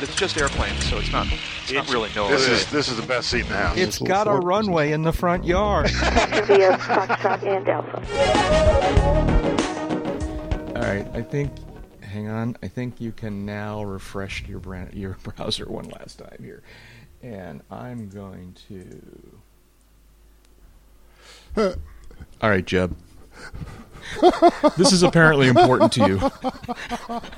[0.00, 1.26] but it's just airplanes, so it's not.
[1.64, 2.28] It's, not really NOAA.
[2.30, 3.76] This is this is the best seat in the house.
[3.76, 5.90] It's got a runway in the front yard.
[5.90, 7.98] via Foxtrot and Alpha.
[10.74, 11.52] All right, I think.
[12.00, 12.56] Hang on.
[12.62, 16.62] I think you can now refresh your brand, your browser one last time here,
[17.22, 19.36] and I'm going to.
[22.40, 22.96] All right, Jeb.
[24.76, 26.20] this is apparently important to you.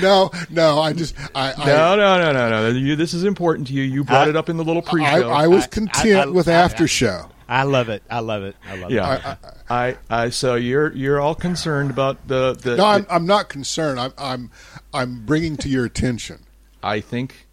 [0.00, 2.68] No, no, I just I I, No, no, no, no, no.
[2.78, 3.82] You, this is important to you.
[3.82, 5.30] You brought I- it up in the little pre-show.
[5.30, 7.30] I was content I- I- with after show.
[7.48, 8.02] I love it.
[8.08, 8.56] I love it.
[8.66, 8.94] I love it.
[8.94, 9.36] yeah,
[9.68, 12.76] I, I, so you're you're all concerned about the the.
[12.76, 14.00] No, I'm I'm not concerned.
[14.00, 14.50] I'm I'm
[14.94, 16.44] I'm bringing to your attention
[16.84, 17.46] I think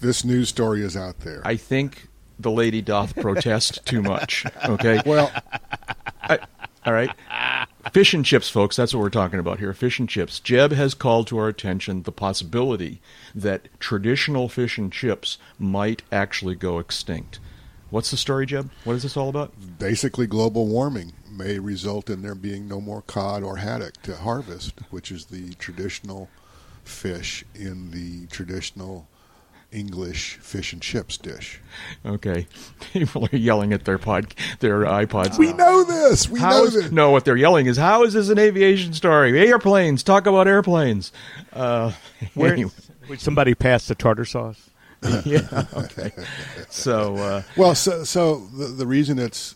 [0.00, 1.42] this news story is out there.
[1.44, 4.46] I think the lady doth protest too much.
[4.64, 5.00] Okay.
[5.04, 5.30] well,
[6.86, 7.10] All right.
[7.92, 8.76] Fish and chips, folks.
[8.76, 9.72] That's what we're talking about here.
[9.72, 10.38] Fish and chips.
[10.38, 13.00] Jeb has called to our attention the possibility
[13.34, 17.40] that traditional fish and chips might actually go extinct.
[17.90, 18.70] What's the story, Jeb?
[18.84, 19.52] What is this all about?
[19.80, 24.74] basically global warming may result in there being no more cod or haddock to harvest,
[24.90, 26.28] which is the traditional
[26.84, 29.08] fish in the traditional
[29.72, 31.60] English fish and chips dish.
[32.04, 32.46] Okay.
[32.92, 35.38] People are yelling at their pod, their iPods.
[35.38, 36.28] We know this.
[36.28, 36.90] We How know is- this.
[36.92, 39.38] no, what they're yelling is, "How is this an aviation story?
[39.38, 40.02] Airplanes.
[40.02, 41.12] Talk about airplanes."
[41.52, 41.92] Uh,
[42.34, 42.70] Where, anyway.
[43.08, 44.70] would somebody pass the tartar sauce?
[45.24, 45.64] yeah.
[45.74, 46.12] Okay.
[46.68, 49.54] So uh, Well, so so the, the reason it's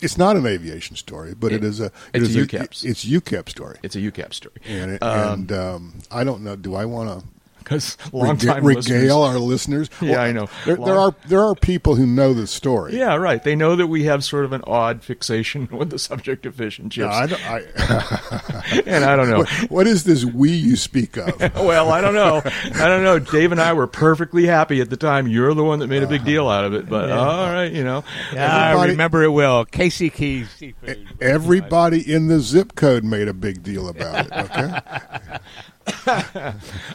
[0.00, 2.84] it's not an aviation story, but it is a it It's is a UCAPS.
[2.84, 3.78] it's UCAP story.
[3.82, 4.56] it's a UCAP story.
[4.64, 6.56] And, it, Um, and um, I don't know.
[6.56, 7.26] Do I want to
[7.62, 9.88] because long rega- time regale our listeners?
[10.02, 10.48] Yeah, I know.
[10.66, 12.98] There, there are there are people who know this story.
[12.98, 13.42] Yeah, right.
[13.42, 16.78] They know that we have sort of an odd fixation with the subject of fish
[16.78, 19.38] and No, chips, I don't, I, and I don't know.
[19.38, 21.38] what, what is this we you speak of?
[21.54, 22.42] well, I don't know.
[22.44, 23.18] I don't know.
[23.20, 25.28] Dave and I were perfectly happy at the time.
[25.28, 26.30] You're the one that made a big uh-huh.
[26.30, 28.04] deal out of it, but all right, you know.
[28.32, 29.64] Yeah, I remember it well.
[29.64, 31.08] Casey Keys Seafood.
[31.20, 34.32] Everybody in the zip code made a big deal about it.
[34.32, 35.38] Okay,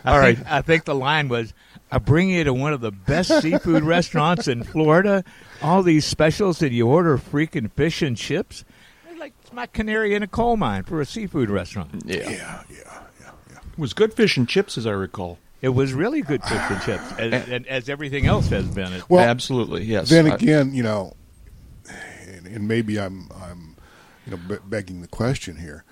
[0.06, 0.38] All right.
[0.48, 1.54] I think the line was,
[1.92, 5.24] "I bring you to one of the best seafood restaurants in Florida.
[5.62, 8.64] All these specials, and you order freaking fish and chips.
[9.10, 12.04] It's like it's my canary in a coal mine for a seafood restaurant.
[12.06, 12.18] Yeah.
[12.18, 13.58] yeah, yeah, yeah, yeah.
[13.74, 15.40] It was good fish and chips, as I recall.
[15.62, 18.94] It was really good fish and chips, as, and, as everything else has been.
[18.94, 20.10] It, Well, Absolutely, yes.
[20.10, 21.14] then I- again, you know,
[22.28, 23.76] and, and maybe I'm I'm
[24.26, 25.84] you know be- begging the question here,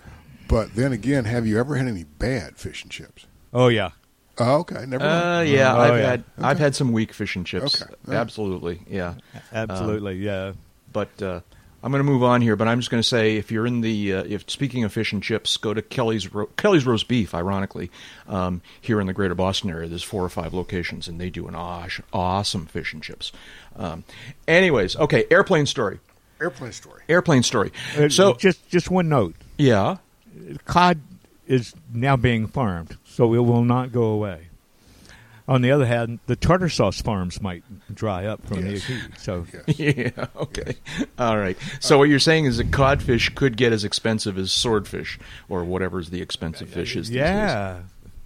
[0.47, 3.25] but then again, have you ever had any bad fish and chips?
[3.53, 3.91] oh yeah,
[4.37, 6.09] Oh, okay, never uh, yeah, Oh, I've yeah.
[6.09, 7.81] had I've had some weak fish and chips.
[7.81, 7.89] Okay.
[7.91, 8.17] All right.
[8.19, 9.15] Absolutely, yeah.
[9.53, 10.53] absolutely, yeah.
[10.91, 11.39] But uh,
[11.81, 12.55] I'm going to move on here.
[12.57, 15.13] But I'm just going to say, if you're in the, uh, if speaking of fish
[15.13, 17.33] and chips, go to Kelly's Ro- Kelly's Roast Beef.
[17.33, 17.91] Ironically,
[18.27, 21.47] um, here in the Greater Boston area, there's four or five locations, and they do
[21.47, 23.31] an aw- awesome fish and chips.
[23.77, 24.03] Um,
[24.47, 25.99] anyways, okay, airplane story.
[26.41, 27.03] Airplane story.
[27.07, 27.71] Airplane story.
[27.97, 29.97] Uh, So just just one note: yeah,
[30.65, 30.99] cod
[31.47, 34.47] is now being farmed, so it will not go away.
[35.47, 37.63] On the other hand, the tartar sauce farms might
[37.93, 38.87] dry up from Yes.
[38.87, 39.01] the heat.
[39.19, 39.79] So Yes.
[40.17, 40.75] yeah, okay,
[41.19, 41.55] all right.
[41.79, 46.09] So what you're saying is that codfish could get as expensive as swordfish or whatever's
[46.09, 47.09] the expensive fish is.
[47.09, 47.27] these days.
[47.27, 47.79] yeah,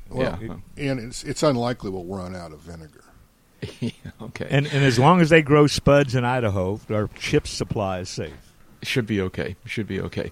[0.09, 0.56] Well, Yeah.
[0.78, 3.03] and it's it's unlikely we'll run out of vinegar.
[3.81, 3.91] Yeah,
[4.22, 4.47] okay.
[4.50, 8.31] and and as long as they grow spuds in Idaho, our chip supply is safe.
[8.81, 9.58] should be okay.
[9.66, 10.31] Should be okay.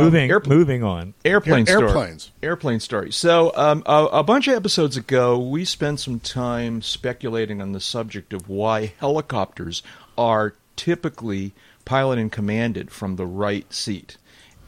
[0.00, 1.14] Moving airpl- moving on.
[1.24, 1.88] airplane Air- story.
[1.88, 2.30] airplanes.
[2.42, 3.12] Airplane story.
[3.12, 7.80] So, um, a, a bunch of episodes ago, we spent some time speculating on the
[7.80, 9.82] subject of why helicopters
[10.16, 11.52] are typically
[11.84, 14.16] piloted and commanded from the right seat,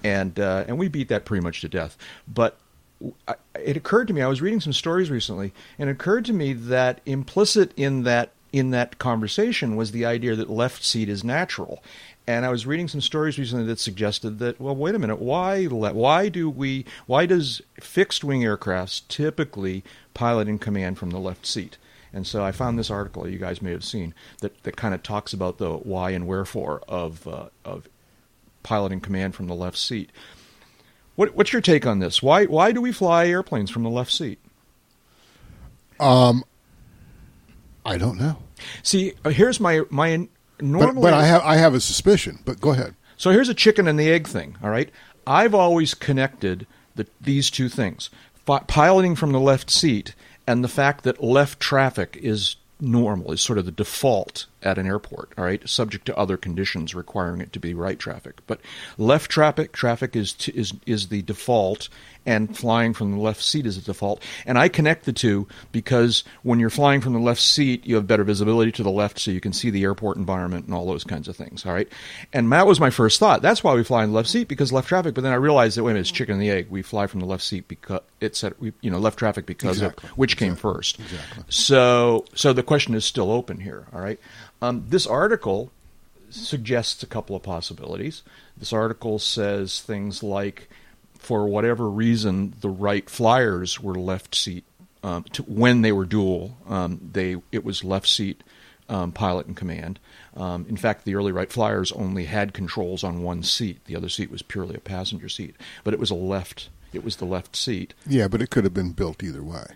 [0.03, 1.97] and uh, and we beat that pretty much to death.
[2.27, 2.57] But
[3.29, 4.23] I, it occurred to me.
[4.23, 8.31] I was reading some stories recently, and it occurred to me that implicit in that
[8.53, 11.83] in that conversation was the idea that left seat is natural.
[12.27, 15.69] And I was reading some stories recently that suggested that well, wait a minute, why
[15.71, 21.19] le- why do we why does fixed wing aircrafts typically pilot in command from the
[21.19, 21.77] left seat?
[22.15, 25.03] And so I found this article you guys may have seen that, that kind of
[25.03, 27.89] talks about the why and wherefore of uh, of
[28.63, 30.11] piloting command from the left seat.
[31.17, 32.23] What, what's your take on this?
[32.23, 34.39] Why why do we fly airplanes from the left seat?
[36.01, 36.45] Um,
[37.85, 38.39] I don't know,
[38.83, 40.29] See, uh, here's my my
[40.61, 41.03] normally.
[41.03, 42.41] but I have I have a suspicion.
[42.45, 42.95] But go ahead.
[43.17, 44.57] so here's a chicken and the egg thing.
[44.63, 44.91] All right,
[45.27, 48.11] I've always connected the, these two things:
[48.47, 50.15] Fi- piloting from the left seat
[50.47, 54.87] and the fact that left traffic is normal, is sort of the default at an
[54.87, 55.33] airport.
[55.39, 58.41] All right, subject to other conditions requiring it to be right traffic.
[58.47, 58.61] But
[58.99, 61.89] left traffic traffic is t- is is the default,
[62.27, 64.23] and flying from the left seat is the default.
[64.47, 68.07] And I connect the two because when you're flying from the left seat, you have
[68.07, 71.05] better visibility to the left, so you can see the airport environment and all those
[71.05, 71.67] kinds of things.
[71.67, 71.89] All right,
[72.33, 73.43] and that was my first thought.
[73.43, 75.15] That's why we fly in the left seat because left traffic.
[75.15, 76.69] But then I realized that wait a minute, it's chicken and the egg.
[76.71, 79.77] We fly from the left seat because it's at we you know left traffic because
[79.79, 80.09] Exactly.
[80.09, 80.99] of which came first.
[81.01, 81.45] Exactly.
[81.49, 83.87] So so the question is still open here.
[83.93, 84.19] All right,
[84.63, 85.71] um, this article
[86.31, 88.23] suggests a couple of possibilities.
[88.57, 90.69] This article says things like,
[91.19, 94.65] for whatever reason, the Wright flyers were left seat
[95.03, 96.57] um, to, when they were dual.
[96.69, 98.43] Um, they it was left seat
[98.89, 99.99] um, pilot in command.
[100.37, 103.85] Um, in fact, the early Wright flyers only had controls on one seat.
[103.85, 105.55] The other seat was purely a passenger seat,
[105.85, 106.69] but it was a left.
[106.93, 107.95] It was the left seat.
[108.07, 109.67] Yeah, but it could have been built either way.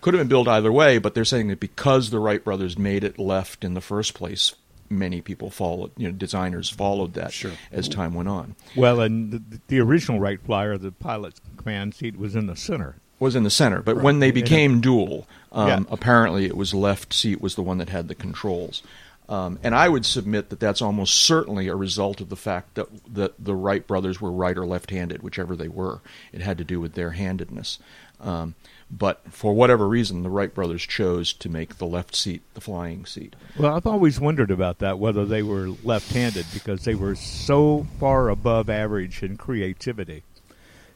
[0.00, 3.04] Could have been built either way, but they're saying that because the Wright brothers made
[3.04, 4.54] it left in the first place,
[4.88, 5.90] many people followed.
[5.96, 7.52] You know, designers followed that Sure.
[7.70, 8.54] as time went on.
[8.74, 12.96] Well, and the, the original Wright Flyer, the pilot's command seat was in the center.
[13.18, 15.80] Was in the center, but when they became dual, um, Yeah.
[15.90, 18.82] apparently it was left seat was the one that had the controls.
[19.28, 22.88] Um, and I would submit that that's almost certainly a result of the fact that,
[23.14, 26.00] that the Wright brothers were right or left-handed, whichever they were.
[26.32, 27.78] It had to do with their handedness.
[28.20, 28.54] Um,
[28.90, 33.06] but for whatever reason, the Wright brothers chose to make the left seat the flying
[33.06, 33.36] seat.
[33.58, 38.28] Well, I've always wondered about that, whether they were left-handed, because they were so far
[38.28, 40.22] above average in creativity.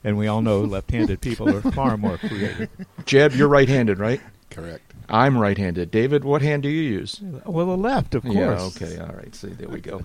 [0.03, 2.69] And we all know left-handed people are far more creative.
[3.07, 4.21] Jeb, you're right-handed, right?
[4.51, 4.93] Correct.
[5.09, 5.91] I'm right-handed.
[5.91, 7.21] David, what hand do you use?
[7.45, 8.37] Well, the left, of course.
[8.37, 8.61] Yeah.
[8.63, 8.99] Okay.
[8.99, 9.35] All right.
[9.35, 10.03] See, there we go.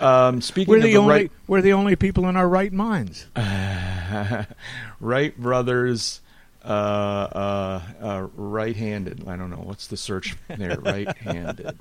[0.00, 2.72] Um, speaking We're of the, the only right, we're the only people in our right
[2.72, 3.26] minds.
[5.00, 6.20] Wright brothers,
[6.64, 9.28] uh, uh, uh, right-handed.
[9.28, 10.78] I don't know what's the search there.
[10.80, 11.78] Right-handed.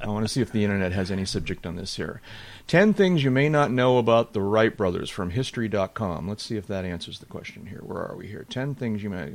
[0.00, 2.20] I want to see if the internet has any subject on this here.
[2.66, 6.28] Ten things you may not know about the Wright brothers from History.com.
[6.28, 7.80] Let's see if that answers the question here.
[7.82, 8.44] Where are we here?
[8.48, 9.32] Ten things you may.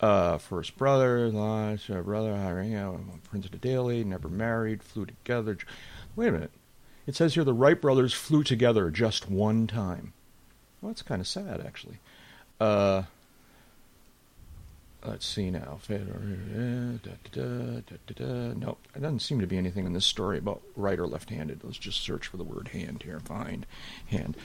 [0.00, 5.56] Uh, first brother, last uh, brother, hiring, Prince of the Daily, never married, flew together.
[6.16, 6.50] Wait a minute.
[7.06, 10.12] It says here the Wright brothers flew together just one time.
[10.80, 11.98] Well, that's kind of sad, actually.
[12.60, 13.04] Uh,
[15.04, 15.78] let's see now.
[17.36, 21.62] Nope, there doesn't seem to be anything in this story about right or left-handed.
[21.64, 23.20] Let's just search for the word hand here.
[23.20, 23.66] Find
[24.06, 24.36] hand.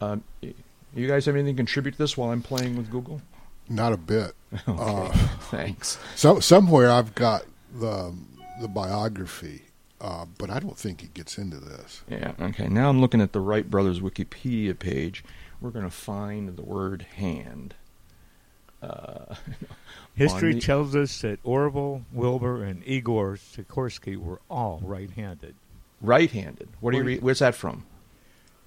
[0.00, 3.20] Um, you guys have anything to contribute to this while I'm playing with Google?
[3.68, 4.32] Not a bit.
[4.68, 5.08] Okay, Uh,
[5.50, 5.98] thanks.
[6.14, 8.14] so somewhere I've got the
[8.60, 9.62] the biography,
[10.00, 12.02] uh, but I don't think it gets into this.
[12.08, 12.32] Yeah.
[12.40, 12.68] Okay.
[12.68, 15.22] Now I'm looking at the Wright brothers Wikipedia page.
[15.60, 17.74] We're going to find the word hand.
[18.82, 19.34] Uh,
[20.14, 25.54] History the- tells us that Orville, Wilbur, and Igor Sikorsky were all right-handed.
[26.00, 26.68] right-handed.
[26.80, 27.22] What do you read?
[27.22, 27.84] Where's that from?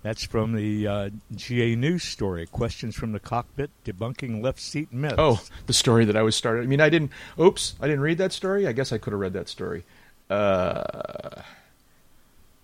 [0.01, 2.45] That's from the uh, GA News story.
[2.45, 5.15] Questions from the cockpit debunking left seat myths.
[5.17, 6.63] Oh, the story that I was started.
[6.63, 7.12] I mean, I didn't.
[7.39, 8.65] Oops, I didn't read that story.
[8.65, 9.83] I guess I could have read that story.
[10.29, 11.41] Uh,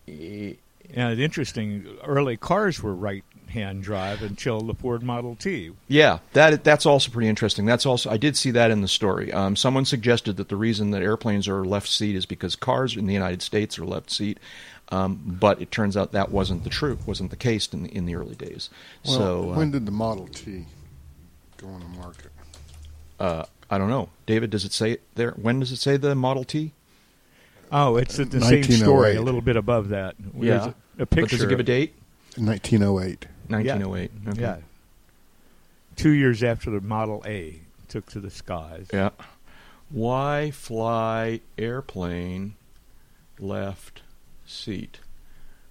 [0.07, 0.57] and
[1.19, 1.85] interesting.
[2.05, 2.95] Early cars were
[3.45, 5.71] right-hand drive until the Ford Model T.
[5.87, 7.65] yeah, that that's also pretty interesting.
[7.65, 9.31] That's also I did see that in the story.
[9.31, 13.05] Um, someone suggested that the reason that airplanes are left seat is because cars in
[13.07, 14.39] the United States are left seat.
[14.89, 17.07] Um, but it turns out that wasn't the truth.
[17.07, 18.69] Wasn't the case in the in the early days.
[19.05, 20.65] Well, so uh, when did the Model T
[21.57, 22.31] go on the market?
[23.19, 24.51] uh, I don't know, David.
[24.51, 25.31] Does it say it there?
[25.31, 26.73] When does it say the Model T?
[27.71, 30.15] Oh, it's the same story, a little bit above that.
[30.39, 31.35] Yeah, a, a But picture.
[31.37, 31.95] does it give a date?
[32.37, 33.25] 1908.
[33.49, 34.11] 1908.
[34.29, 34.41] Okay.
[34.41, 34.57] Yeah.
[35.95, 38.87] Two years after the Model A took to the skies.
[38.91, 39.09] Yeah.
[39.89, 42.55] Why fly airplane
[43.39, 44.01] left
[44.45, 44.99] seat?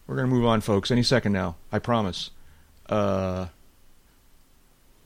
[0.07, 0.90] We're going to move on, folks.
[0.90, 1.57] Any second now.
[1.73, 2.31] I promise.
[2.88, 3.47] Uh,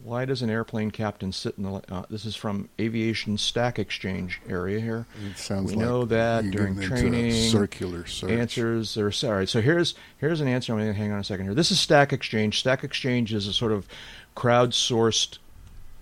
[0.02, 1.82] why does an airplane captain sit in the?
[1.92, 5.06] Uh, this is from Aviation Stack Exchange area here.
[5.28, 5.76] It sounds like.
[5.76, 8.30] We like know that during getting into a training, circular search.
[8.30, 9.48] Answers all right.
[9.48, 10.72] So here's here's an answer.
[10.72, 11.54] I'm going to hang on a second here.
[11.54, 12.60] This is Stack Exchange.
[12.60, 13.88] Stack Exchange is a sort of
[14.36, 15.38] crowdsourced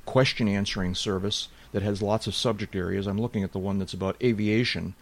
[0.04, 3.06] question answering service that has lots of subject areas.
[3.06, 4.94] I'm looking at the one that's about aviation,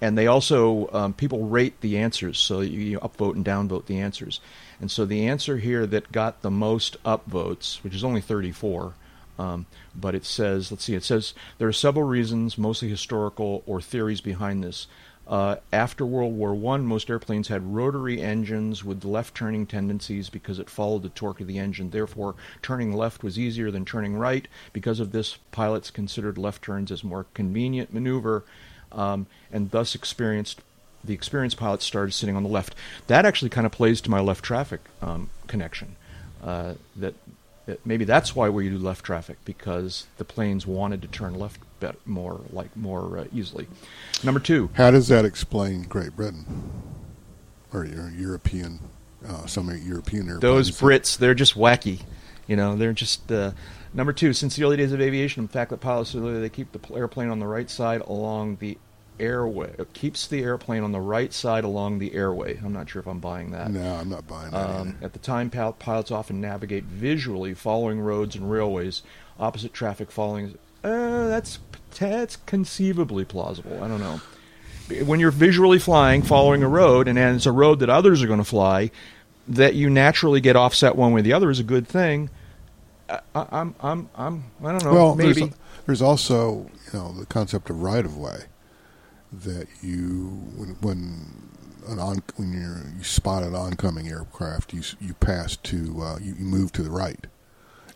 [0.00, 3.98] and they also um, people rate the answers, so you, you upvote and downvote the
[3.98, 4.40] answers.
[4.80, 8.94] And so the answer here that got the most upvotes, which is only 34,
[9.38, 13.80] um, but it says, let's see, it says there are several reasons, mostly historical or
[13.80, 14.86] theories behind this.
[15.26, 20.70] Uh, after World War One, most airplanes had rotary engines with left-turning tendencies because it
[20.70, 21.90] followed the torque of the engine.
[21.90, 24.46] Therefore, turning left was easier than turning right.
[24.72, 28.44] Because of this, pilots considered left turns as more convenient maneuver,
[28.92, 30.60] um, and thus experienced
[31.06, 32.74] the experienced pilots started sitting on the left.
[33.06, 35.96] That actually kind of plays to my left traffic um, connection.
[36.42, 37.14] Uh, that,
[37.66, 41.60] that maybe that's why we do left traffic because the planes wanted to turn left
[41.80, 43.66] bet- more like more uh, easily.
[44.22, 46.44] Number two, How does that explain Great Britain
[47.72, 48.80] or your European?
[49.26, 50.40] Uh, some European airplanes.
[50.40, 52.02] those Brits, they're just wacky.
[52.46, 53.52] You know, they're just uh,
[53.92, 54.32] number two.
[54.32, 57.40] Since the early days of aviation, the fact that pilots they keep the airplane on
[57.40, 58.78] the right side along the
[59.18, 62.58] airway it keeps the airplane on the right side along the airway.
[62.58, 63.70] I'm not sure if I'm buying that.
[63.70, 64.70] No, I'm not buying that.
[64.70, 69.02] Um, at the time, pil- pilots often navigate visually, following roads and railways,
[69.38, 70.56] opposite traffic following.
[70.82, 71.58] Uh, that's
[71.98, 73.82] that's conceivably plausible.
[73.82, 74.20] I don't know.
[75.04, 78.38] When you're visually flying, following a road, and it's a road that others are going
[78.38, 78.92] to fly,
[79.48, 82.30] that you naturally get offset one way or the other is a good thing.
[83.08, 84.94] I, I, I'm, I'm, I'm, I don't know.
[84.94, 85.54] well, maybe there's,
[85.86, 88.44] there's also you know the concept of right of way
[89.44, 91.26] that you when, when
[91.88, 96.44] an on when you spot an oncoming aircraft, you you pass to uh, you, you
[96.44, 97.26] move to the right.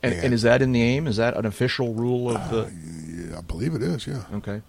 [0.03, 1.07] and, and is that in the AIM?
[1.07, 2.71] Is that an official rule of the?
[3.31, 4.07] Yeah, I believe it is.
[4.07, 4.25] Yeah.
[4.35, 4.63] Okay.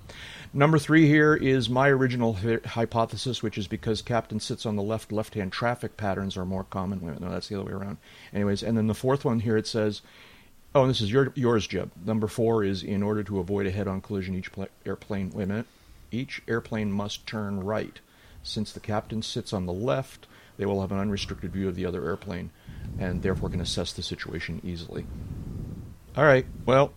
[0.53, 4.83] Number three here is my original hy- hypothesis, which is because captain sits on the
[4.83, 6.99] left, left-hand traffic patterns are more common.
[6.99, 7.97] Wait, No, that's the other way around.
[8.33, 10.01] Anyways, and then the fourth one here it says,
[10.75, 11.89] oh, and this is your, yours, Jeb.
[12.05, 15.31] Number four is in order to avoid a head-on collision, each pla- airplane.
[15.31, 15.67] Wait a minute.
[16.11, 17.99] Each airplane must turn right.
[18.43, 20.27] Since the captain sits on the left,
[20.57, 22.49] they will have an unrestricted view of the other airplane,
[22.99, 25.05] and therefore can assess the situation easily.
[26.17, 26.45] All right.
[26.65, 26.93] Well,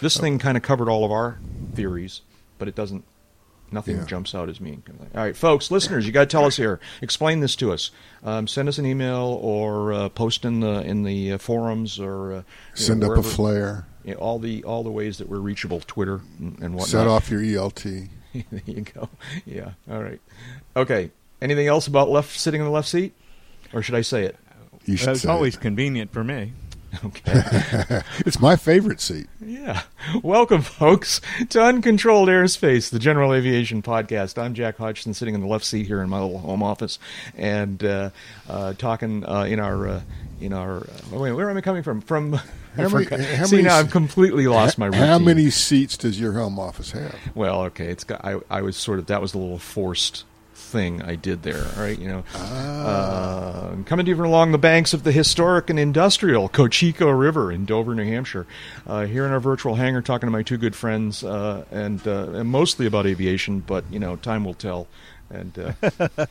[0.00, 1.38] this thing kind of covered all of our
[1.74, 2.22] theories,
[2.58, 3.04] but it doesn't.
[3.70, 4.04] Nothing Yeah.
[4.04, 4.80] jumps out as me.
[5.14, 6.78] All right, folks, listeners, you got to tell us here.
[7.00, 7.90] Explain this to us.
[8.22, 12.32] Um, send us an email or uh, post in the in the uh, forums or
[12.34, 12.42] uh,
[12.74, 13.86] Send know, up a flare.
[14.04, 16.88] you know, all the all the ways that we're reachable, Twitter and, and whatnot.
[16.88, 18.10] Set off your ELT.
[18.50, 19.08] there you go.
[19.46, 19.72] Yeah.
[19.90, 20.20] All right.
[20.76, 21.10] Okay.
[21.40, 23.14] Anything else about left sitting in the left seat,
[23.72, 24.36] or should I say it?
[24.84, 25.60] You should That's say always it.
[25.60, 26.52] convenient for me.
[27.04, 28.02] Okay.
[28.18, 29.26] It's my favorite seat.
[29.44, 29.82] Yeah.
[30.22, 31.20] Welcome, folks,
[31.50, 34.40] to Uncontrolled Airspace, the General Aviation Podcast.
[34.40, 36.98] I'm Jack Hodgson, sitting in the left seat here in my little home office,
[37.36, 38.10] and uh,
[38.48, 40.00] uh, talking uh, in our uh,
[40.40, 40.80] in our.
[41.12, 42.00] Uh, wait, where am I coming from?
[42.02, 42.32] From.
[42.76, 45.02] How many- how See many now, I've completely lost my routine.
[45.02, 47.14] How many seats does your home office have?
[47.34, 48.24] Well, okay, it's got.
[48.24, 50.24] I, I was sort of that was a little forced
[50.72, 51.64] thing I did there.
[51.76, 55.12] All right, you know, uh, I'm coming to you from along the banks of the
[55.12, 58.46] historic and industrial Cocheco River in Dover, New Hampshire.
[58.86, 62.30] Uh, here in our virtual hangar, talking to my two good friends, uh, and, uh,
[62.32, 63.60] and mostly about aviation.
[63.60, 64.88] But you know, time will tell.
[65.32, 66.26] And uh,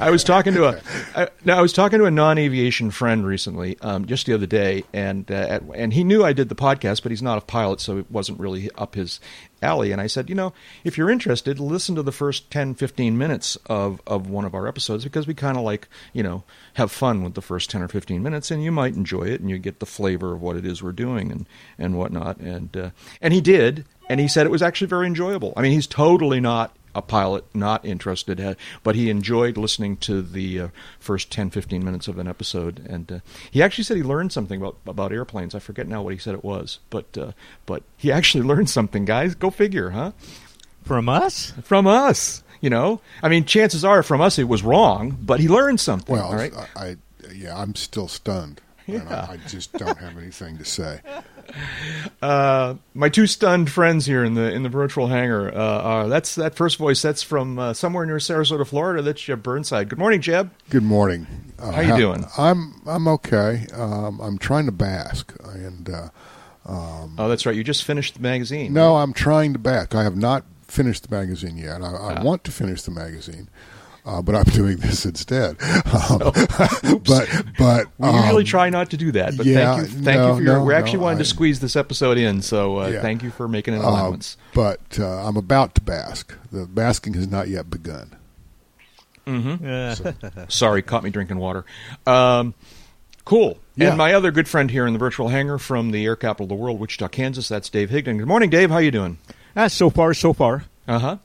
[0.00, 0.80] I was talking to a
[1.14, 4.84] I, no, I was talking to a non-aviation friend recently, um, just the other day,
[4.92, 7.80] and uh, at, and he knew I did the podcast, but he's not a pilot,
[7.80, 9.20] so it wasn't really up his
[9.62, 9.92] alley.
[9.92, 10.52] And I said, you know,
[10.84, 14.68] if you're interested, listen to the first 10, 15 minutes of of one of our
[14.68, 17.88] episodes because we kind of like you know have fun with the first ten or
[17.88, 20.64] fifteen minutes, and you might enjoy it, and you get the flavor of what it
[20.64, 21.46] is we're doing and
[21.78, 22.38] and whatnot.
[22.38, 25.52] And uh, and he did, and he said it was actually very enjoyable.
[25.56, 30.22] I mean, he's totally not a pilot, not interested, uh, but he enjoyed listening to
[30.22, 30.68] the uh,
[30.98, 32.84] first 10, 15 minutes of an episode.
[32.88, 33.18] And uh,
[33.50, 35.54] he actually said he learned something about, about airplanes.
[35.54, 37.32] I forget now what he said it was, but uh,
[37.66, 39.34] but he actually learned something, guys.
[39.34, 40.12] Go figure, huh?
[40.84, 41.52] From us?
[41.62, 43.00] From us, you know.
[43.22, 46.14] I mean, chances are from us it was wrong, but he learned something.
[46.14, 46.52] Well, all right.
[46.76, 46.96] I, I
[47.32, 48.60] yeah, I'm still stunned.
[48.88, 49.26] And Yeah.
[49.30, 51.00] I, I just don't have anything to say.
[52.20, 55.48] Uh, my two stunned friends here in the in the virtual hangar.
[55.52, 57.02] Uh, are, that's that first voice.
[57.02, 59.02] That's from uh, somewhere near Sarasota, Florida.
[59.02, 59.88] That's Jeb Burnside.
[59.88, 60.52] Good morning, Jeb.
[60.70, 61.26] Good morning.
[61.58, 62.24] Uh, How you doing?
[62.38, 63.66] I'm I'm okay.
[63.74, 66.08] Um, I'm trying to bask, and uh,
[66.64, 67.56] Oh, that's right.
[67.56, 68.72] You just finished the magazine.
[68.72, 69.92] no, I'm trying to bask.
[69.96, 71.82] I have not finished the magazine yet.
[71.82, 72.22] I, I Ah.
[72.22, 73.48] want to finish the magazine,
[74.04, 75.56] uh, but I'm doing this instead.
[75.92, 76.18] Um,
[77.06, 79.94] but but We usually um, try not to do that, but yeah, thank you.
[80.02, 80.58] Thank no, you for your.
[80.58, 83.02] no, we actually no, wanted to squeeze this episode in, so uh, Yeah.
[83.02, 84.36] thank you for making an uh, allowance.
[84.54, 86.34] but uh, I'm about to bask.
[86.50, 88.16] The basking has not yet begun.
[89.26, 89.94] Uh,
[90.48, 91.64] Sorry, caught me drinking water.
[92.06, 92.54] Um,
[93.24, 93.58] cool.
[93.76, 93.88] Yeah.
[93.90, 96.48] And my other good friend here in the virtual hangar from the air capital of
[96.48, 97.48] the world, Wichita, Kansas.
[97.48, 98.18] That's Dave Higdon.
[98.18, 98.70] Good morning, Dave.
[98.70, 99.18] How you doing?
[99.56, 100.64] ah, so far, so far.
[100.88, 101.16] Uh huh.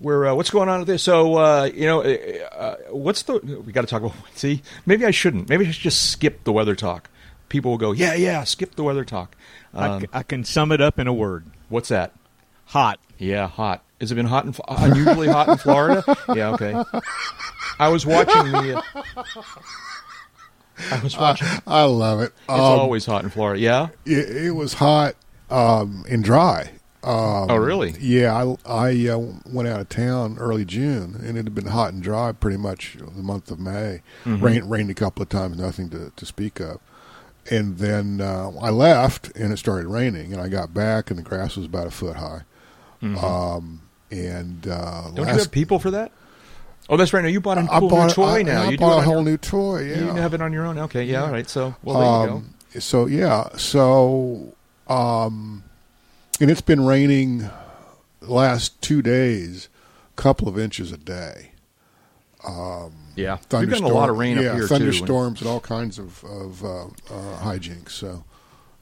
[0.00, 1.02] We're uh, what's going on with this?
[1.02, 2.08] So uh, you know, uh,
[2.54, 3.38] uh, what's the?
[3.38, 4.16] We got to talk about.
[4.34, 5.48] See, maybe I shouldn't.
[5.48, 7.10] Maybe I should just skip the weather talk.
[7.50, 9.34] People will go, yeah, yeah, skip the weather talk.
[9.74, 12.12] I Um, c- I, can sum it up in a word: what's that?
[12.66, 13.00] hot.
[13.18, 13.82] Yeah, hot.
[14.00, 16.02] Has it been hot in Fl- unusually hot in Florida?
[16.34, 16.82] Yeah, okay.
[17.78, 18.82] I was watching the.
[19.16, 19.22] Uh,
[20.92, 21.48] I was watching.
[21.66, 22.32] I love it.
[22.44, 23.60] it's always hot in Florida.
[23.60, 23.88] Yeah.
[24.06, 25.14] it, it was hot
[25.50, 26.70] um, and dry.
[27.02, 27.94] Oh, really?
[28.00, 29.18] Yeah, I, I uh,
[29.50, 32.96] went out of town early June, and it had been hot and dry pretty much
[32.98, 34.02] the month of May.
[34.24, 34.44] Mm-hmm.
[34.44, 36.80] Rain, rained a couple of times, nothing to, to speak of.
[37.50, 41.22] And then uh, I left, and it started raining, and I got back, and the
[41.22, 42.42] grass was about a foot high.
[43.02, 43.80] Um,
[44.10, 45.14] and uh, Mm-hmm.
[45.16, 46.12] Don't last, you have people for that?
[46.88, 47.22] Oh, that's right.
[47.22, 48.62] Now you bought a cool bought new toy I, now.
[48.64, 49.84] I you bought a whole your- new toy.
[49.88, 50.78] Yeah, You have it on your own.
[50.78, 51.48] Okay, yeah, all right.
[51.48, 52.36] So, well, there you go.
[52.36, 54.54] Um, So yeah, so
[54.88, 55.62] um,
[56.40, 57.50] and it's been raining
[58.20, 59.68] the last two days,
[60.16, 61.52] a couple of inches a day.
[63.16, 66.24] Yeah, we've gotten a lot of rain yeah, up here thunderstorms and all kinds of
[66.24, 67.90] of uh, uh, hijinks.
[67.90, 68.24] So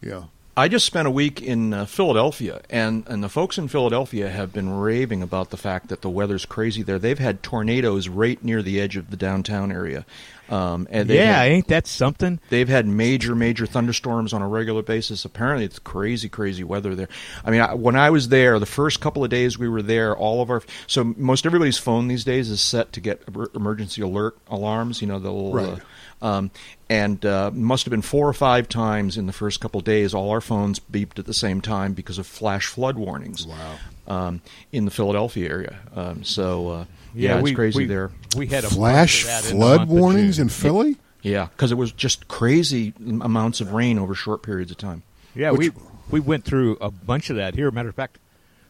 [0.01, 0.25] yeah,
[0.59, 4.53] I just spent a week in uh, Philadelphia, and, and the folks in Philadelphia have
[4.53, 6.99] been raving about the fact that the weather's crazy there.
[6.99, 10.05] They've had tornadoes right near the edge of the downtown area.
[10.51, 12.41] Um, and Yeah, had, ain't that something?
[12.49, 15.25] they've had major, major thunderstorms on a regular basis.
[15.25, 17.09] Apparently, it's crazy, crazy weather there.
[17.45, 20.17] I mean, I, when I was there, the first couple of days we were there,
[20.17, 23.23] all of our so most everybody's phone these days is set to get
[23.55, 25.01] emergency alert alarms.
[25.01, 25.53] You know, the little.
[25.53, 25.69] Right.
[25.69, 25.79] Uh,
[26.21, 26.51] um,
[26.91, 30.15] and uh, must have been four or five times in the first couple of days.
[30.15, 33.47] All our phones beeped at the same time because of flash flood warnings.
[33.47, 33.77] Wow.
[34.09, 34.41] Um,
[34.73, 36.85] in the Philadelphia area, um, so uh,
[37.15, 38.11] yeah, it's we, crazy we, there.
[38.37, 40.97] We had a flash bunch in flood warnings in Philly.
[41.23, 45.03] Yeah, because it was just crazy amounts of rain over short periods of time.
[45.35, 47.71] Yeah, Which- we we went through a bunch of that here.
[47.71, 48.19] Matter of fact,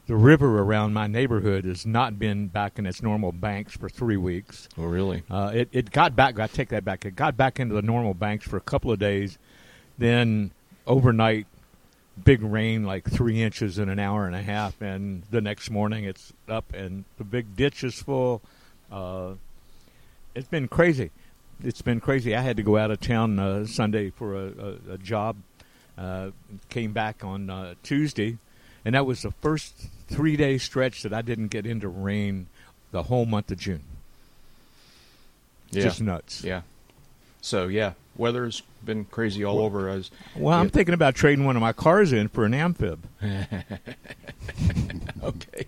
[0.06, 4.16] the river around my neighborhood has not been back in its normal banks for three
[4.16, 4.68] weeks.
[4.78, 5.22] Oh, really?
[5.30, 6.38] Uh, it it got back.
[6.40, 7.04] I take that back.
[7.04, 9.38] It got back into the normal banks for a couple of days.
[9.98, 10.52] Then
[10.86, 11.46] overnight,
[12.24, 16.04] big rain, like three inches in an hour and a half, and the next morning
[16.04, 18.42] it's up and the big ditch is full.
[18.90, 19.34] Uh,
[20.34, 21.10] it's been crazy.
[21.62, 22.36] It's been crazy.
[22.36, 25.36] I had to go out of town uh, Sunday for a, a, a job.
[25.96, 26.30] Uh,
[26.68, 28.38] came back on uh, Tuesday,
[28.84, 29.74] and that was the first
[30.06, 32.46] three day stretch that I didn't get into rain
[32.92, 33.82] the whole month of June.
[35.70, 35.82] Yeah.
[35.82, 36.44] Just nuts.
[36.44, 36.62] Yeah.
[37.40, 39.88] So yeah, weather's been crazy all over.
[39.88, 40.70] As Well, I'm Yeah.
[40.70, 43.06] thinking about trading one of my cars in for an amphib.
[45.22, 45.66] okay.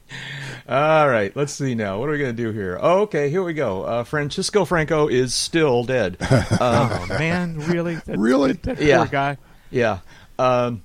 [0.68, 1.34] All right.
[1.34, 1.98] Let's see now.
[1.98, 2.78] What are we going to do here?
[2.80, 3.30] Oh, okay.
[3.30, 3.82] Here we go.
[3.82, 6.16] Uh, Francisco Franco is still dead.
[6.60, 7.94] Uh, Oh man, really?
[7.96, 8.52] That, Really?
[8.52, 8.98] That, that Yeah.
[8.98, 9.36] poor guy.
[9.70, 9.98] yeah.
[10.38, 10.82] Um,